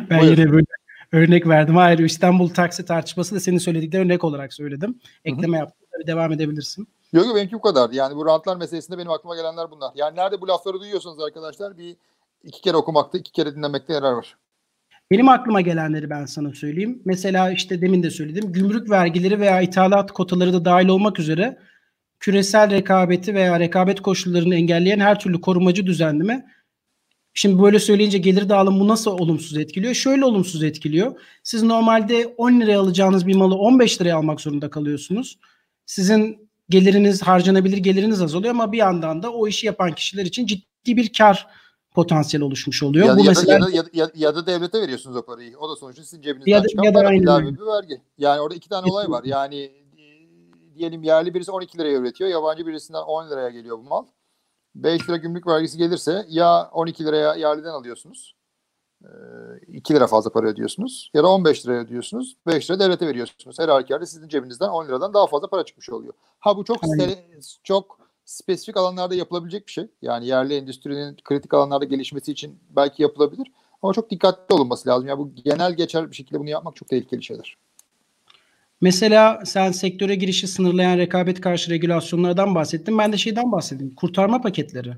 [0.10, 0.38] ben Buyur.
[0.38, 0.66] yine böyle
[1.12, 1.76] örnek verdim.
[1.76, 5.00] Hayır İstanbul taksi tartışması da senin söyledikleri örnek olarak söyledim.
[5.26, 5.60] Ekleme Hı-hı.
[5.60, 5.88] yaptım.
[5.92, 6.88] Tabii devam edebilirsin.
[7.14, 7.90] Yok yok benimki bu kadar.
[7.90, 9.92] Yani bu rantlar meselesinde benim aklıma gelenler bunlar.
[9.96, 11.96] Yani nerede bu lafları duyuyorsunuz arkadaşlar bir
[12.44, 14.38] iki kere okumakta, iki kere dinlemekte yarar var.
[15.12, 17.02] Benim aklıma gelenleri ben sana söyleyeyim.
[17.06, 18.52] Mesela işte demin de söyledim.
[18.52, 21.58] Gümrük vergileri veya ithalat kotaları da dahil olmak üzere
[22.20, 26.46] küresel rekabeti veya rekabet koşullarını engelleyen her türlü korumacı düzenleme
[27.34, 29.94] Şimdi böyle söyleyince gelir dağılımı nasıl olumsuz etkiliyor?
[29.94, 31.22] Şöyle olumsuz etkiliyor.
[31.44, 35.40] Siz normalde 10 liraya alacağınız bir malı 15 liraya almak zorunda kalıyorsunuz.
[35.86, 40.98] Sizin geliriniz harcanabilir geliriniz azalıyor ama bir yandan da o işi yapan kişiler için ciddi
[40.98, 41.48] bir kar
[42.02, 43.08] potansiyel oluşmuş oluyor.
[43.08, 43.66] Ya, Bu ya, mesela...
[43.66, 45.58] da, ya, da, ya, ya da devlete veriyorsunuz o parayı.
[45.58, 48.02] O da sonuçta sizin cebinizden ya da, çıkan ya da para ilave bir vergi.
[48.18, 49.24] Yani orada iki tane olay var.
[49.24, 52.30] Yani e, diyelim yerli birisi 12 liraya üretiyor.
[52.30, 54.06] Yabancı birisinden 10 liraya geliyor bu mal.
[54.76, 58.36] 5 lira gümrük vergisi gelirse ya 12 liraya yerliden alıyorsunuz.
[59.68, 61.12] 2 lira fazla para ödüyorsunuz.
[61.14, 62.38] Ya da 15 liraya ödüyorsunuz.
[62.48, 63.60] 5 lira devlete veriyorsunuz.
[63.60, 66.14] Her halükarda sizin cebinizden 10 liradan daha fazla para çıkmış oluyor.
[66.40, 66.78] Ha bu çok
[67.64, 67.99] çok
[68.30, 69.88] spesifik alanlarda yapılabilecek bir şey.
[70.02, 73.52] Yani yerli endüstrinin kritik alanlarda gelişmesi için belki yapılabilir.
[73.82, 75.08] Ama çok dikkatli olunması lazım.
[75.08, 77.58] Yani bu genel geçer bir şekilde bunu yapmak çok tehlikeli şeyler.
[78.82, 82.98] Mesela sen sektöre girişi sınırlayan rekabet karşı regülasyonlardan bahsettin.
[82.98, 83.96] Ben de şeyden bahsedeyim.
[83.96, 84.94] Kurtarma paketleri.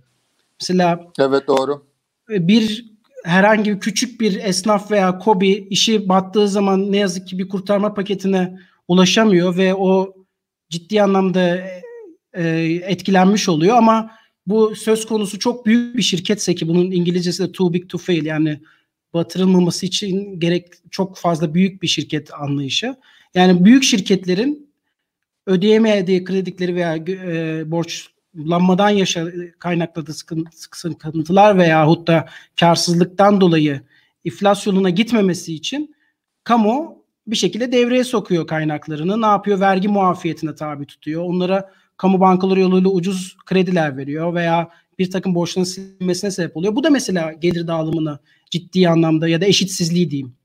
[0.61, 1.85] Mesela Evet doğru.
[2.29, 2.85] Bir
[3.23, 7.93] herhangi bir küçük bir esnaf veya kobi işi battığı zaman ne yazık ki bir kurtarma
[7.93, 10.13] paketine ulaşamıyor ve o
[10.69, 11.59] ciddi anlamda
[12.33, 12.43] e,
[12.83, 14.11] etkilenmiş oluyor ama
[14.47, 18.25] bu söz konusu çok büyük bir şirketse ki bunun İngilizcesi de too big to fail
[18.25, 18.59] yani
[19.13, 22.95] batırılmaması için gerek çok fazla büyük bir şirket anlayışı.
[23.33, 24.71] Yani büyük şirketlerin
[25.45, 29.27] ödeyemediği kredileri veya e, borçlanmadan yaşa
[29.59, 30.13] kaynakladığı
[30.51, 33.81] sıkıntılar veya da karsızlıktan dolayı
[34.23, 35.95] iflas yoluna gitmemesi için
[36.43, 39.21] kamu bir şekilde devreye sokuyor kaynaklarını.
[39.21, 39.59] Ne yapıyor?
[39.59, 41.23] Vergi muafiyetine tabi tutuyor.
[41.23, 46.75] Onlara kamu bankaları yoluyla ucuz krediler veriyor veya bir takım borçların silinmesine sebep oluyor.
[46.75, 50.35] Bu da mesela gelir dağılımını ciddi anlamda ya da eşitsizliği diyeyim.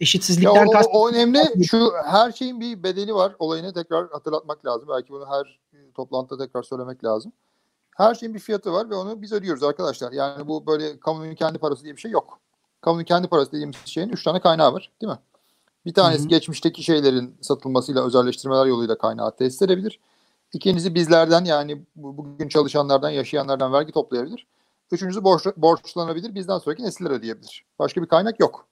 [0.00, 1.64] Eşitsizlikten ya o, kast- o önemli.
[1.66, 3.32] Şu her şeyin bir bedeli var.
[3.38, 4.88] Olayını tekrar hatırlatmak lazım.
[4.88, 5.58] Belki bunu her
[5.94, 7.32] toplantıda tekrar söylemek lazım.
[7.96, 10.12] Her şeyin bir fiyatı var ve onu biz ödüyoruz arkadaşlar.
[10.12, 12.40] Yani bu böyle kamunun kendi parası diye bir şey yok.
[12.80, 15.18] Kamunun kendi parası dediğimiz şeyin üç tane kaynağı var değil mi?
[15.86, 16.28] Bir tanesi Hı-hı.
[16.28, 20.00] geçmişteki şeylerin satılmasıyla özelleştirmeler yoluyla kaynağı tesis edebilir.
[20.52, 24.46] İkincisi bizlerden yani bugün çalışanlardan, yaşayanlardan vergi toplayabilir.
[24.92, 26.34] Üçüncüsü borç, borçlanabilir.
[26.34, 27.66] Bizden sonraki nesiller ödeyebilir.
[27.78, 28.68] Başka bir kaynak yok.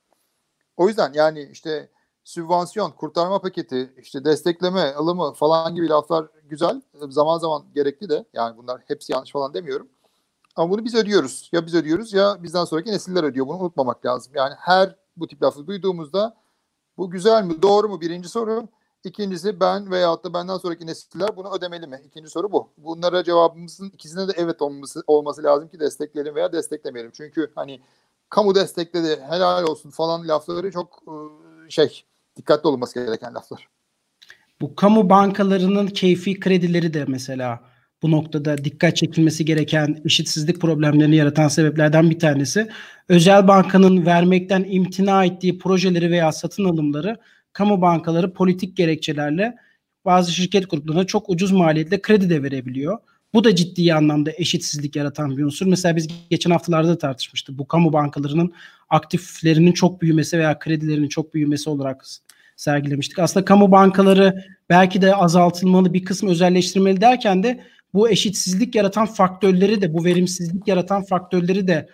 [0.77, 1.91] O yüzden yani işte
[2.25, 6.83] sübvansiyon, kurtarma paketi, işte destekleme, alımı falan gibi laflar güzel.
[7.09, 8.25] Zaman zaman gerekli de.
[8.33, 9.89] Yani bunlar hepsi yanlış falan demiyorum.
[10.57, 11.49] Ama bunu biz ödüyoruz.
[11.53, 13.47] Ya biz ödüyoruz ya bizden sonraki nesiller ödüyor.
[13.47, 14.33] Bunu unutmamak lazım.
[14.37, 16.37] Yani her bu tip lafı duyduğumuzda
[16.99, 18.69] bu güzel mi, doğru mu birinci soru.
[19.07, 22.01] İkincisi ben veyahut da benden sonraki nesiller bunu ödemeli mi?
[22.07, 22.69] İkinci soru bu.
[22.79, 27.13] Bunlara cevabımızın ikisine de evet olması, olması lazım ki destekleyelim veya desteklemeyelim.
[27.15, 27.81] Çünkü hani
[28.31, 31.03] kamu destekledi helal olsun falan lafları çok
[31.69, 32.05] şey
[32.37, 33.69] dikkatli olması gereken laflar.
[34.61, 37.61] Bu kamu bankalarının keyfi kredileri de mesela
[38.03, 42.69] bu noktada dikkat çekilmesi gereken eşitsizlik problemlerini yaratan sebeplerden bir tanesi.
[43.09, 47.17] Özel bankanın vermekten imtina ettiği projeleri veya satın alımları
[47.57, 49.57] kamu bankaları politik gerekçelerle
[50.05, 52.99] bazı şirket gruplarına çok ucuz maliyetle kredi de verebiliyor.
[53.35, 55.67] Bu da ciddi anlamda eşitsizlik yaratan bir unsur.
[55.67, 57.59] Mesela biz geçen haftalarda da tartışmıştık.
[57.59, 58.53] Bu kamu bankalarının
[58.89, 62.05] aktiflerinin çok büyümesi veya kredilerinin çok büyümesi olarak
[62.57, 63.19] sergilemiştik.
[63.19, 67.61] Aslında kamu bankaları belki de azaltılmalı, bir kısmı özelleştirmeli derken de
[67.95, 71.89] bu eşitsizlik yaratan faktörleri de, bu verimsizlik yaratan faktörleri de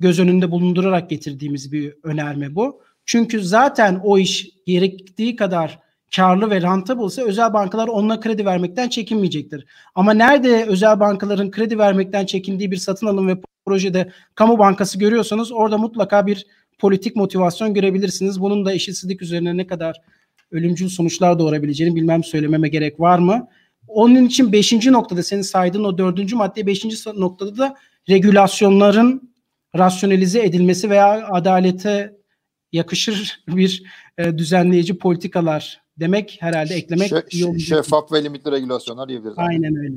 [0.00, 2.87] göz önünde bulundurarak getirdiğimiz bir önerme bu.
[3.08, 5.78] Çünkü zaten o iş gerektiği kadar
[6.16, 9.66] karlı ve rentable özel bankalar onunla kredi vermekten çekinmeyecektir.
[9.94, 15.52] Ama nerede özel bankaların kredi vermekten çekindiği bir satın alım ve projede kamu bankası görüyorsanız
[15.52, 16.46] orada mutlaka bir
[16.78, 18.40] politik motivasyon görebilirsiniz.
[18.40, 20.00] Bunun da eşitsizlik üzerine ne kadar
[20.50, 23.48] ölümcül sonuçlar doğurabileceğini bilmem söylememe gerek var mı?
[23.86, 27.76] Onun için beşinci noktada senin saydığın o dördüncü madde beşinci noktada da
[28.08, 29.32] regülasyonların
[29.76, 32.17] rasyonelize edilmesi veya adalete
[32.72, 33.82] yakışır bir
[34.18, 37.68] e, düzenleyici politikalar demek herhalde eklemek Şe- iyi olacak.
[37.68, 39.38] Şeffaf ve limitli regülasyonlar diyebiliriz.
[39.38, 39.96] Aynen öyle.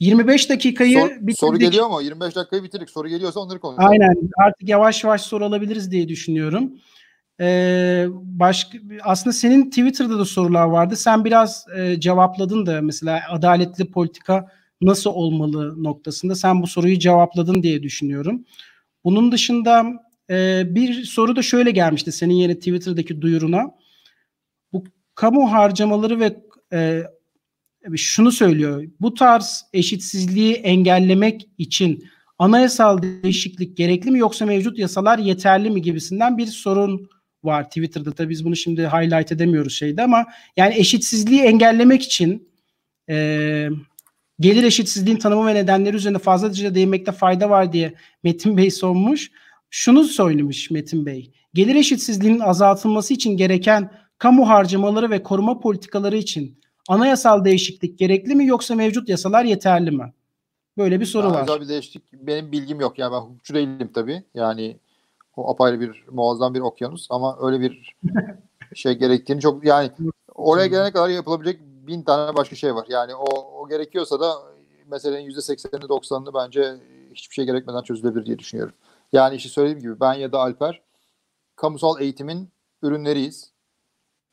[0.00, 1.38] 25 dakikayı Sor- bitirdik.
[1.38, 2.02] soru geliyor mu?
[2.02, 2.90] 25 dakikayı bitirdik.
[2.90, 3.90] Soru geliyorsa onları konuşalım.
[3.90, 4.14] Aynen.
[4.46, 6.72] Artık yavaş yavaş soru alabiliriz diye düşünüyorum.
[7.40, 10.96] Ee, başka aslında senin Twitter'da da sorular vardı.
[10.96, 14.46] Sen biraz e, cevapladın da mesela adaletli politika
[14.80, 18.44] nasıl olmalı noktasında sen bu soruyu cevapladın diye düşünüyorum.
[19.04, 19.84] Bunun dışında
[20.30, 23.74] e, bir soru da şöyle gelmişti senin yeni Twitter'daki duyuruna.
[24.72, 24.84] Bu
[25.14, 26.36] kamu harcamaları ve
[26.72, 27.02] e,
[27.96, 28.84] şunu söylüyor.
[29.00, 32.04] Bu tarz eşitsizliği engellemek için
[32.38, 37.08] anayasal değişiklik gerekli mi yoksa mevcut yasalar yeterli mi gibisinden bir sorun
[37.44, 38.12] var Twitter'da.
[38.12, 42.48] Tabii biz bunu şimdi highlight edemiyoruz şeyde ama yani eşitsizliği engellemek için
[43.10, 43.68] e,
[44.40, 49.30] gelir eşitsizliğin tanımı ve nedenleri üzerine fazlaca değinmekte fayda var diye Metin Bey sormuş.
[49.76, 51.30] Şunu söylemiş Metin Bey.
[51.54, 58.46] Gelir eşitsizliğinin azaltılması için gereken kamu harcamaları ve koruma politikaları için anayasal değişiklik gerekli mi
[58.46, 60.12] yoksa mevcut yasalar yeterli mi?
[60.78, 61.42] Böyle bir soru Daha var.
[61.42, 62.98] özel bir değişiklik benim bilgim yok.
[62.98, 64.22] Yani ben hukukçu değilim tabii.
[64.34, 64.76] Yani
[65.36, 67.96] o apayrı bir muazzam bir okyanus ama öyle bir
[68.74, 69.90] şey gerektiğini çok yani
[70.34, 72.86] oraya gelene kadar yapılabilecek bin tane başka şey var.
[72.88, 74.34] Yani o, o gerekiyorsa da
[74.90, 76.74] meselenin %80'ini 90'ını bence
[77.14, 78.74] hiçbir şey gerekmeden çözülebilir diye düşünüyorum.
[79.14, 80.82] Yani işte söylediğim gibi ben ya da Alper
[81.56, 82.50] kamusal eğitimin
[82.82, 83.52] ürünleriyiz.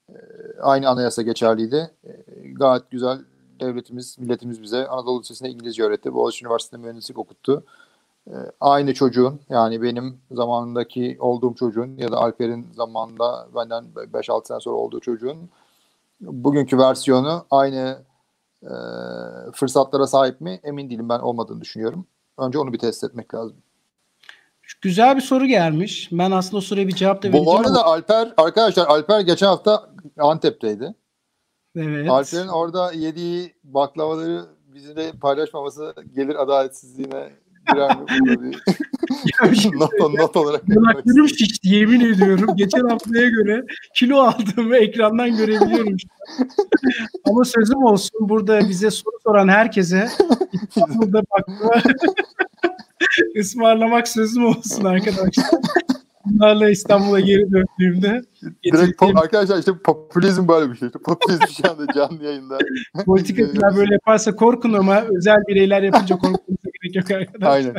[0.09, 0.13] Ee,
[0.61, 1.91] aynı anayasa geçerliydi.
[2.03, 2.09] Ee,
[2.53, 3.19] gayet güzel
[3.59, 6.13] devletimiz, milletimiz bize Anadolu Lisesi'nde İngilizce öğretti.
[6.13, 7.65] Boğaziçi Üniversitesi'nde mühendislik okuttu.
[8.27, 14.59] Ee, aynı çocuğun yani benim zamanındaki olduğum çocuğun ya da Alper'in zamanında benden 5-6 sene
[14.59, 15.49] sonra olduğu çocuğun
[16.21, 18.03] bugünkü versiyonu aynı
[18.63, 18.71] e,
[19.53, 22.05] fırsatlara sahip mi emin değilim ben olmadığını düşünüyorum.
[22.37, 23.57] Önce onu bir test etmek lazım.
[24.81, 26.09] Güzel bir soru gelmiş.
[26.11, 27.45] Ben aslında o soruya bir cevap da vereceğim.
[27.45, 29.89] Bu arada ama- Alper arkadaşlar Alper geçen hafta
[30.19, 30.93] Antep'teydi.
[31.75, 32.09] evet.
[32.09, 34.41] Alper'in orada yediği baklavaları
[34.73, 37.29] bizimle paylaşmaması gelir adaletsizliğine
[37.73, 38.51] girer mi?
[39.73, 42.55] Not, not olarak Yanaklarım şişti yemin ediyorum.
[42.55, 43.65] Geçen haftaya göre
[43.95, 45.97] kilo aldığımı ekrandan görebiliyorum.
[47.29, 50.09] Ama sözüm olsun burada bize soru soran herkese
[50.67, 51.81] İstanbul'da baklava
[53.39, 55.45] ısmarlamak sözüm olsun arkadaşlar.
[56.25, 58.21] Bunlarla İstanbul'a geri döndüğümde
[58.63, 60.87] Direkt pop, arkadaşlar işte popülizm böyle bir şey.
[60.87, 62.57] İşte popülizm şu anda canlı yayında.
[63.05, 67.51] politikacılar böyle yaparsa korkun ama özel bireyler yapınca korkmanıza gerek yok arkadaşlar.
[67.51, 67.73] Aynen.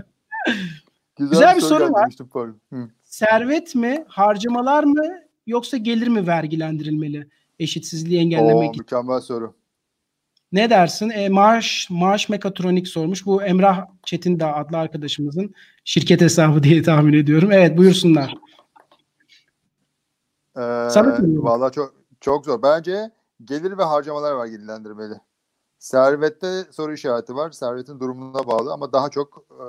[1.18, 1.92] Güzel, Güzel bir soru geldi,
[2.34, 2.50] var.
[2.72, 2.88] Hı.
[3.04, 5.04] Servet mi, harcamalar mı
[5.46, 8.82] yoksa gelir mi vergilendirilmeli eşitsizliği engellemek Oo, için?
[8.82, 9.54] mükemmel soru.
[10.52, 11.10] Ne dersin?
[11.10, 13.26] E, maaş maaş mekatronik sormuş.
[13.26, 17.52] Bu Emrah Çetindağ adlı arkadaşımızın şirket hesabı diye tahmin ediyorum.
[17.52, 18.34] Evet buyursunlar.
[20.56, 20.60] Ee.
[20.60, 22.62] Valla çok çok zor.
[22.62, 23.10] Bence
[23.44, 25.14] gelir ve harcamalar vergilendirmeli.
[25.78, 27.50] Servette soru işareti var.
[27.50, 29.64] Servetin durumuna bağlı ama daha çok e,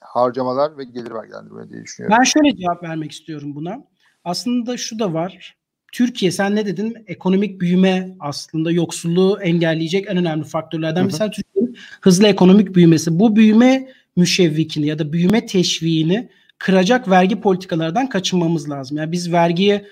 [0.00, 2.16] harcamalar ve gelir vergilendirmeli diye düşünüyorum.
[2.20, 3.84] Ben şöyle cevap vermek istiyorum buna.
[4.24, 5.56] Aslında şu da var.
[5.92, 6.96] Türkiye sen ne dedin?
[7.06, 11.30] Ekonomik büyüme aslında yoksulluğu engelleyecek en önemli faktörlerden Hı hı.
[11.30, 13.18] Türkiye'nin hızlı ekonomik büyümesi.
[13.18, 18.96] Bu büyüme müşevvikini ya da büyüme teşviğini kıracak vergi politikalardan kaçınmamız lazım.
[18.96, 19.84] Yani biz vergiyi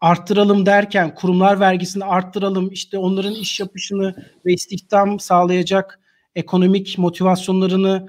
[0.00, 4.14] arttıralım derken kurumlar vergisini arttıralım işte onların iş yapışını
[4.46, 6.00] ve istihdam sağlayacak
[6.34, 8.08] ekonomik motivasyonlarını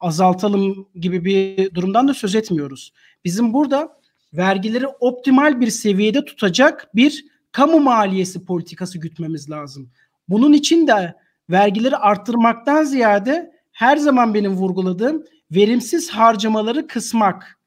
[0.00, 2.92] azaltalım gibi bir durumdan da söz etmiyoruz.
[3.24, 3.97] Bizim burada
[4.32, 9.90] vergileri optimal bir seviyede tutacak bir kamu maliyesi politikası gütmemiz lazım.
[10.28, 11.14] Bunun için de
[11.50, 17.58] vergileri arttırmaktan ziyade her zaman benim vurguladığım verimsiz harcamaları kısmak.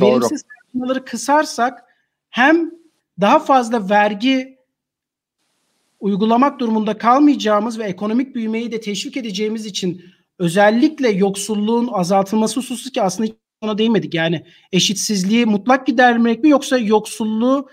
[0.00, 0.10] Doğru.
[0.10, 1.84] Verimsiz harcamaları kısarsak
[2.30, 2.70] hem
[3.20, 4.58] daha fazla vergi
[6.00, 10.04] uygulamak durumunda kalmayacağımız ve ekonomik büyümeyi de teşvik edeceğimiz için
[10.38, 14.14] özellikle yoksulluğun azaltılması hususu ki aslında ona değinmedik.
[14.14, 17.68] Yani eşitsizliği mutlak gidermek mi yoksa yoksulluğu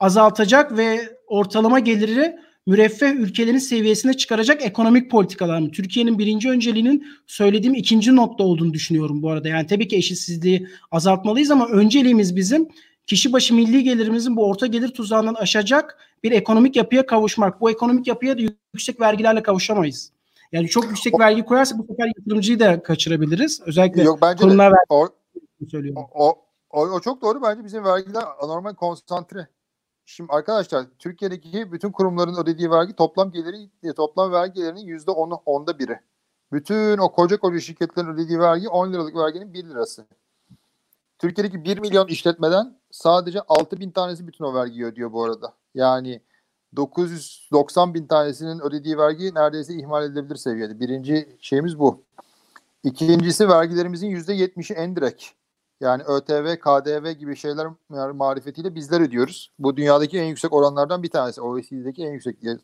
[0.00, 5.70] azaltacak ve ortalama geliri müreffeh ülkelerin seviyesine çıkaracak ekonomik politikalar mı?
[5.70, 9.48] Türkiye'nin birinci önceliğinin söylediğim ikinci nokta olduğunu düşünüyorum bu arada.
[9.48, 12.68] Yani tabii ki eşitsizliği azaltmalıyız ama önceliğimiz bizim
[13.06, 17.60] kişi başı milli gelirimizin bu orta gelir tuzağından aşacak bir ekonomik yapıya kavuşmak.
[17.60, 18.42] Bu ekonomik yapıya da
[18.74, 20.15] yüksek vergilerle kavuşamayız.
[20.52, 23.60] Yani çok yüksek O- vergi koyarsak bu sefer yatırımcıyı da kaçırabiliriz.
[23.66, 26.02] Özellikle Yok bence kurumlar o, vergi söylüyorum.
[26.14, 26.38] o,
[26.70, 27.42] o, o çok doğru.
[27.42, 29.48] Bence bizim vergiler anormal konsantre.
[30.04, 36.00] Şimdi arkadaşlar Türkiye'deki bütün kurumların ödediği vergi toplam geliri toplam vergilerinin yüzde onu onda biri.
[36.52, 40.06] Bütün o koca koca şirketlerin ödediği vergi 10 liralık verginin 1 lirası.
[41.18, 45.54] Türkiye'deki 1 milyon işletmeden sadece 6 bin tanesi bütün o vergiyi ödüyor bu arada.
[45.74, 46.20] Yani
[46.76, 50.80] 990 bin tanesinin ödediği vergi neredeyse ihmal edilebilir seviyede.
[50.80, 52.02] Birinci şeyimiz bu.
[52.84, 55.24] İkincisi vergilerimizin %70'i endirekt.
[55.80, 57.68] Yani ÖTV, KDV gibi şeyler
[58.14, 59.52] marifetiyle bizler ödüyoruz.
[59.58, 61.40] Bu dünyadaki en yüksek oranlardan bir tanesi.
[61.40, 62.58] OECD'deki en yüksek diye.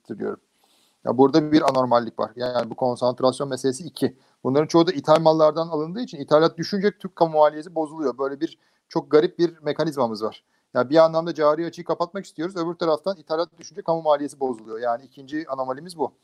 [1.05, 2.31] Ya burada bir anormallik var.
[2.37, 4.17] Yani bu konsantrasyon meselesi iki.
[4.45, 8.19] Bunların çoğu da ithal mallardan alındığı için ithalat düşünce Türk kamu maliyesi bozuluyor.
[8.19, 10.45] Böyle bir çok garip bir mekanizmamız var.
[10.75, 12.57] Yani bir anlamda cari açığı kapatmak istiyoruz.
[12.57, 14.79] Öbür taraftan ithalat düşünce kamu maliyesi bozuluyor.
[14.79, 16.15] Yani ikinci anomalimiz bu.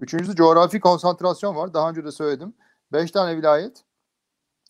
[0.00, 1.74] Üçüncüsü coğrafi konsantrasyon var.
[1.74, 2.54] Daha önce de söyledim.
[2.92, 3.84] Beş tane vilayet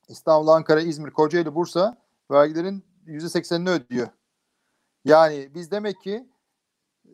[0.08, 4.08] İstanbul, Ankara, İzmir, Kocaeli, Bursa vergilerin %80'ini ödüyor.
[5.04, 6.28] Yani biz demek ki
[7.04, 7.10] e,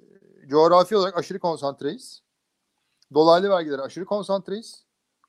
[0.48, 2.22] coğrafi olarak aşırı konsantreyiz.
[3.14, 4.84] Dolaylı vergilere aşırı konsantreyiz.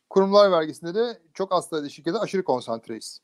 [0.09, 3.21] Kurumlar vergisinde de çok az sayıda şirkete aşırı konsantreyiz.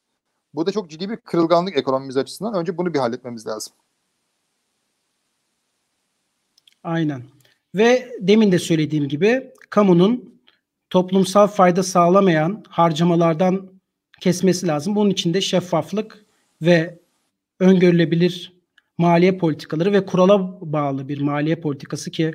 [0.54, 2.54] Bu da çok ciddi bir kırılganlık ekonomimiz açısından.
[2.54, 3.74] Önce bunu bir halletmemiz lazım.
[6.84, 7.24] Aynen.
[7.76, 10.42] Ve demin de söylediğim gibi kamunun
[10.90, 13.72] toplumsal fayda sağlamayan harcamalardan
[14.22, 14.96] kesmesi lazım.
[14.96, 16.26] Bunun için de şeffaflık
[16.62, 17.00] ve
[17.60, 18.62] öngörülebilir
[18.98, 22.34] maliye politikaları ve kurala bağlı bir maliye politikası ki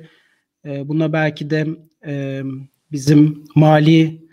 [0.65, 1.67] e, buna belki de
[2.05, 2.41] e,
[2.91, 4.26] bizim mali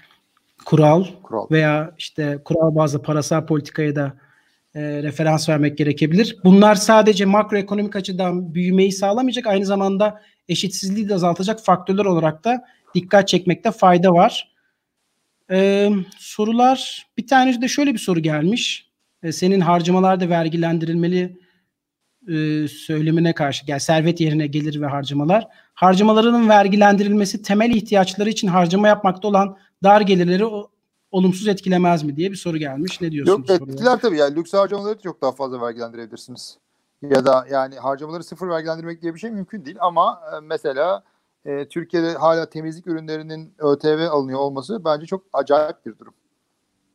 [0.65, 1.47] kural, Kural.
[1.51, 4.13] veya işte kural bazlı parasal politikaya da
[4.75, 6.37] e, referans vermek gerekebilir.
[6.45, 13.29] Bunlar sadece makroekonomik açıdan büyümeyi sağlamayacak, aynı zamanda eşitsizliği de azaltacak faktörler olarak da dikkat
[13.29, 14.55] çekmekte fayda var.
[15.51, 18.91] Ee, sorular bir tane de şöyle bir soru gelmiş.
[19.23, 21.37] Ee, senin harcamalarda vergilendirilmeli
[22.29, 25.47] e, söylemine karşı yani servet yerine gelir ve harcamalar.
[25.75, 30.71] Harcamalarının vergilendirilmesi temel ihtiyaçları için harcama yapmakta olan dar gelirleri o,
[31.13, 33.01] olumsuz etkilemez mi diye bir soru gelmiş.
[33.01, 33.33] Ne diyorsun?
[33.33, 33.73] Yok soruya?
[33.73, 34.17] etkiler tabii.
[34.17, 36.59] Yani lüks harcamaları çok daha fazla vergilendirebilirsiniz.
[37.03, 41.03] Ya da yani harcamaları sıfır vergilendirmek diye bir şey mümkün değil ama e, mesela
[41.45, 46.15] e, Türkiye'de hala temizlik ürünlerinin ÖTV alınıyor olması bence çok acayip bir durum.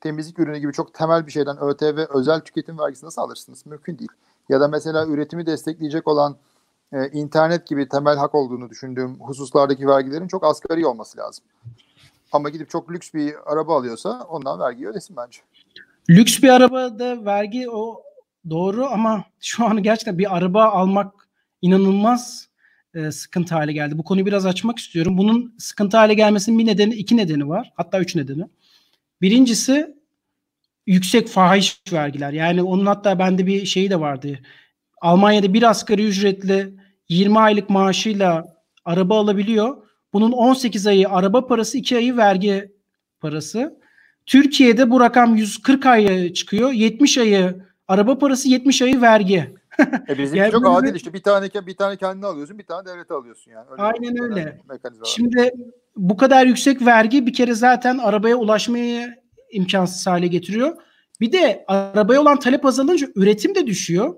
[0.02, 3.66] Temizlik ürünü gibi çok temel bir şeyden ÖTV özel tüketim vergisi nasıl alırsınız?
[3.66, 4.12] Mümkün değil.
[4.50, 6.38] Ya da mesela üretimi destekleyecek olan
[6.94, 11.46] e, internet gibi temel hak olduğunu düşündüğüm hususlardaki vergilerin çok asgari olması lazım.
[12.32, 15.40] Ama gidip çok lüks bir araba alıyorsa ondan vergi ödesin bence.
[16.10, 18.04] Lüks bir arabada vergi o
[18.50, 21.30] doğru ama şu an gerçekten bir araba almak
[21.62, 22.50] inanılmaz
[22.94, 23.98] e, sıkıntı hale geldi.
[23.98, 25.18] Bu konuyu biraz açmak istiyorum.
[25.18, 27.74] Bunun sıkıntı hale gelmesinin bir nedeni, iki nedeni var.
[27.76, 28.46] Hatta üç nedeni.
[29.22, 29.96] Birincisi
[30.88, 32.34] yüksek fahiş vergiler.
[32.34, 34.40] Yani onun hatta bende bir şeyi de vardı.
[35.02, 36.74] Almanya'da bir asgari ücretli
[37.10, 39.89] 20 aylık maaşıyla araba alabiliyor.
[40.14, 42.72] Bunun 18 ayı araba parası, 2 ayı vergi
[43.20, 43.80] parası.
[44.26, 46.72] Türkiye'de bu rakam 140 aya çıkıyor.
[46.72, 49.54] 70 ayı araba parası, 70 ayı vergi.
[50.10, 53.14] E bizimki Yani çok adil işte bir tane bir tane kendine alıyorsun, bir tane devlete
[53.14, 53.66] alıyorsun yani.
[53.78, 54.62] Aynen öyle.
[54.70, 55.10] Mekanizma var.
[55.16, 55.52] Şimdi
[55.98, 59.16] bu kadar yüksek vergi bir kere zaten arabaya ulaşmayı
[59.52, 60.78] imkansız hale getiriyor.
[61.22, 64.16] Bir de arabaya olan talep azalınca üretim de düşüyor.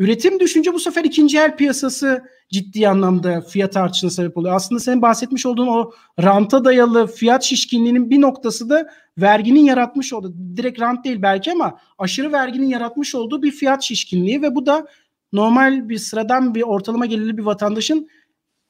[0.00, 4.54] Üretim düşünce bu sefer ikinci el piyasası ciddi anlamda fiyat artışına sebep oluyor.
[4.54, 5.92] Aslında senin bahsetmiş olduğun o
[6.22, 11.78] ranta dayalı fiyat şişkinliğinin bir noktası da verginin yaratmış olduğu, direkt rant değil belki ama
[11.98, 14.86] aşırı verginin yaratmış olduğu bir fiyat şişkinliği ve bu da
[15.32, 18.08] normal bir sıradan bir ortalama gelirli bir vatandaşın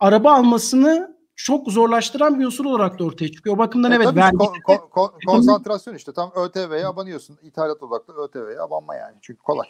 [0.01, 3.57] araba almasını çok zorlaştıran bir unsur olarak da ortaya çıkıyor.
[3.57, 7.39] O bakımdan E evet vergi kon- kon- kon- konsantrasyon işte tam ÖTV'ye abanıyorsun.
[7.43, 9.17] İthalat odaklı ÖTV'ye abanma yani.
[9.21, 9.67] Çünkü kolay.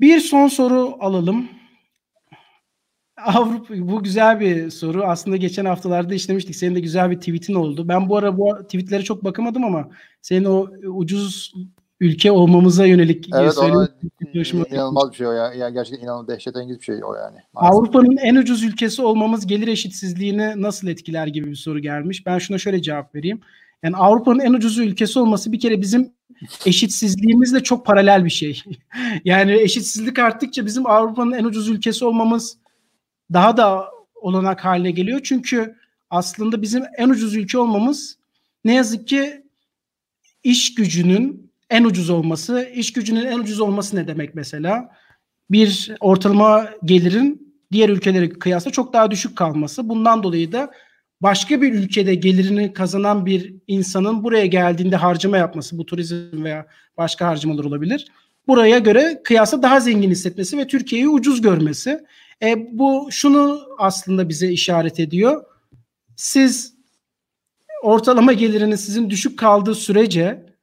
[0.00, 1.48] Bir son soru alalım.
[3.16, 5.04] Avrupa bu güzel bir soru.
[5.04, 6.56] Aslında geçen haftalarda işlemiştik.
[6.56, 7.88] Senin de güzel bir tweetin oldu.
[7.88, 9.88] Ben bu ara bu tweetlere çok bakamadım ama
[10.22, 11.52] senin o ucuz
[12.00, 13.88] ülke olmamıza yönelik evet, ona
[14.70, 15.54] inanılmaz bir şey o ya.
[15.54, 17.36] ya gerçekten inanılmaz dehşetengiz bir şey o yani.
[17.54, 22.26] Avrupa'nın en ucuz ülkesi olmamız gelir eşitsizliğini nasıl etkiler gibi bir soru gelmiş.
[22.26, 23.40] Ben şuna şöyle cevap vereyim.
[23.82, 26.12] Yani Avrupa'nın en ucuz ülkesi olması bir kere bizim
[26.66, 28.62] eşitsizliğimizle çok paralel bir şey.
[29.24, 32.58] yani eşitsizlik arttıkça bizim Avrupa'nın en ucuz ülkesi olmamız
[33.32, 35.20] daha da olanak haline geliyor.
[35.24, 35.76] Çünkü
[36.10, 38.18] aslında bizim en ucuz ülke olmamız
[38.64, 39.44] ne yazık ki
[40.42, 42.68] iş gücünün en ucuz olması.
[42.74, 44.90] İş gücünün en ucuz olması ne demek mesela?
[45.50, 49.88] Bir ortalama gelirin diğer ülkelere kıyasla çok daha düşük kalması.
[49.88, 50.70] Bundan dolayı da
[51.20, 57.26] başka bir ülkede gelirini kazanan bir insanın buraya geldiğinde harcama yapması, bu turizm veya başka
[57.26, 58.06] harcamalar olabilir.
[58.46, 62.04] Buraya göre kıyasla daha zengin hissetmesi ve Türkiye'yi ucuz görmesi.
[62.42, 65.44] E, bu şunu aslında bize işaret ediyor.
[66.16, 66.74] Siz
[67.82, 70.54] ortalama geliriniz sizin düşük kaldığı sürece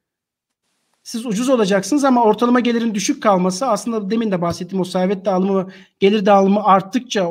[1.02, 5.70] siz ucuz olacaksınız ama ortalama gelirin düşük kalması aslında demin de bahsettiğim o servet dağılımı,
[6.00, 7.30] gelir dağılımı arttıkça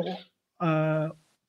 [0.64, 0.68] e,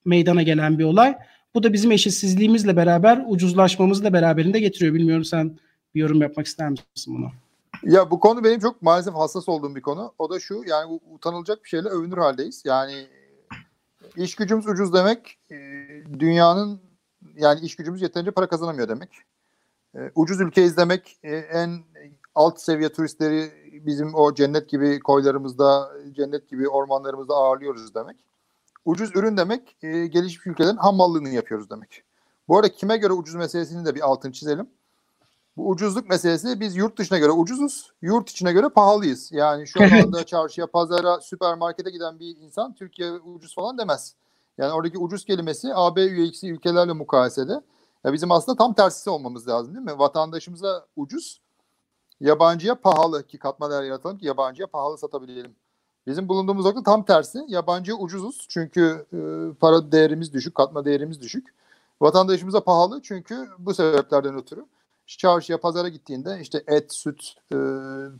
[0.05, 1.17] meydana gelen bir olay.
[1.55, 4.93] Bu da bizim eşitsizliğimizle beraber ucuzlaşmamızla beraberinde getiriyor.
[4.93, 5.57] Bilmiyorum sen
[5.95, 7.31] bir yorum yapmak ister misin buna?
[7.83, 10.13] Ya bu konu benim çok maalesef hassas olduğum bir konu.
[10.19, 12.63] O da şu yani utanılacak bir şeyle övünür haldeyiz.
[12.65, 13.07] Yani
[14.17, 15.57] iş gücümüz ucuz demek e,
[16.19, 16.79] dünyanın
[17.35, 19.09] yani iş gücümüz yeterince para kazanamıyor demek.
[19.95, 21.83] E, ucuz ülke izlemek e, en
[22.35, 23.51] alt seviye turistleri
[23.85, 28.17] bizim o cennet gibi koylarımızda, cennet gibi ormanlarımızda ağırlıyoruz demek.
[28.85, 32.03] Ucuz ürün demek gelişmiş ülkelerin ham mallığını yapıyoruz demek.
[32.47, 34.67] Bu arada kime göre ucuz meselesini de bir altını çizelim
[35.57, 39.31] bu ucuzluk meselesi biz yurt dışına göre ucuzuz, yurt içine göre pahalıyız.
[39.31, 44.15] Yani şu anda çarşıya, pazara, süpermarkete giden bir insan Türkiye ucuz falan demez.
[44.57, 47.61] Yani oradaki ucuz kelimesi AB üyesi ülkelerle mukayesede.
[48.03, 49.99] Ya bizim aslında tam tersisi olmamız lazım değil mi?
[49.99, 51.41] Vatandaşımıza ucuz,
[52.19, 55.55] yabancıya pahalı ki katma değer yaratalım ki yabancıya pahalı satabilelim.
[56.07, 57.45] Bizim bulunduğumuz nokta tam tersi.
[57.47, 59.17] Yabancıya ucuzuz çünkü e,
[59.59, 61.47] para değerimiz düşük, katma değerimiz düşük.
[62.01, 64.65] Vatandaşımıza pahalı çünkü bu sebeplerden ötürü
[65.07, 67.57] çarşıya, pazara gittiğinde işte et, süt, e,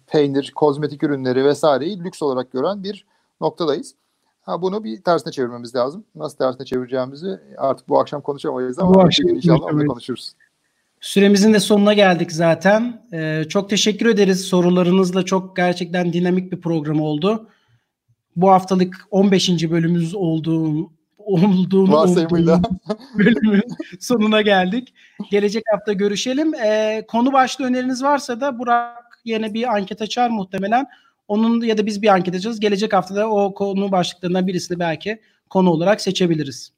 [0.08, 3.06] peynir, kozmetik ürünleri vesaireyi lüks olarak gören bir
[3.42, 3.96] noktadayız.
[4.42, 6.04] Ha, bunu bir tersine çevirmemiz lazım.
[6.16, 10.34] Nasıl tersine çevireceğimizi artık bu akşam konuşamayız ama bu akşam inşallah onu konuşuruz.
[11.02, 13.02] Süremizin de sonuna geldik zaten.
[13.14, 14.42] Ee, çok teşekkür ederiz.
[14.42, 17.48] Sorularınızla çok gerçekten dinamik bir program oldu.
[18.36, 19.50] Bu haftalık 15.
[19.50, 22.16] bölümümüz olduğu olduğunu olduğunu
[23.18, 23.64] bölümün
[24.00, 24.94] sonuna geldik.
[25.32, 26.54] Gelecek hafta görüşelim.
[26.54, 30.88] Ee, konu başlı öneriniz varsa da Burak yine bir anket açar muhtemelen.
[31.28, 32.60] Onun ya da biz bir anket açacağız.
[32.60, 36.72] Gelecek haftada o konu başlıklarından birisini belki konu olarak seçebiliriz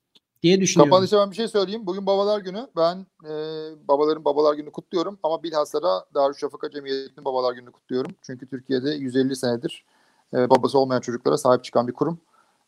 [0.43, 0.91] diye düşünüyorum.
[0.91, 1.85] Kapanışta ben bir şey söyleyeyim.
[1.85, 2.67] Bugün babalar günü.
[2.75, 3.31] Ben e,
[3.87, 8.11] babaların babalar günü kutluyorum ama bilhassa da Darüşşafaka Cemiyeti'nin babalar gününü kutluyorum.
[8.21, 9.85] Çünkü Türkiye'de 150 senedir
[10.37, 12.19] e, babası olmayan çocuklara sahip çıkan bir kurum.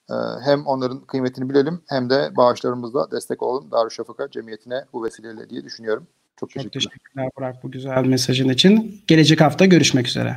[0.10, 0.14] Ee,
[0.46, 6.08] hem onların kıymetini bilelim hem de bağışlarımızla destek olalım Darüşşafaka Cemiyeti'ne bu vesileyle diye düşünüyorum.
[6.38, 6.90] Çok, Çok teşekkürler.
[6.90, 9.02] teşekkürler Burak bu güzel mesajın için.
[9.08, 10.36] Gelecek hafta görüşmek üzere.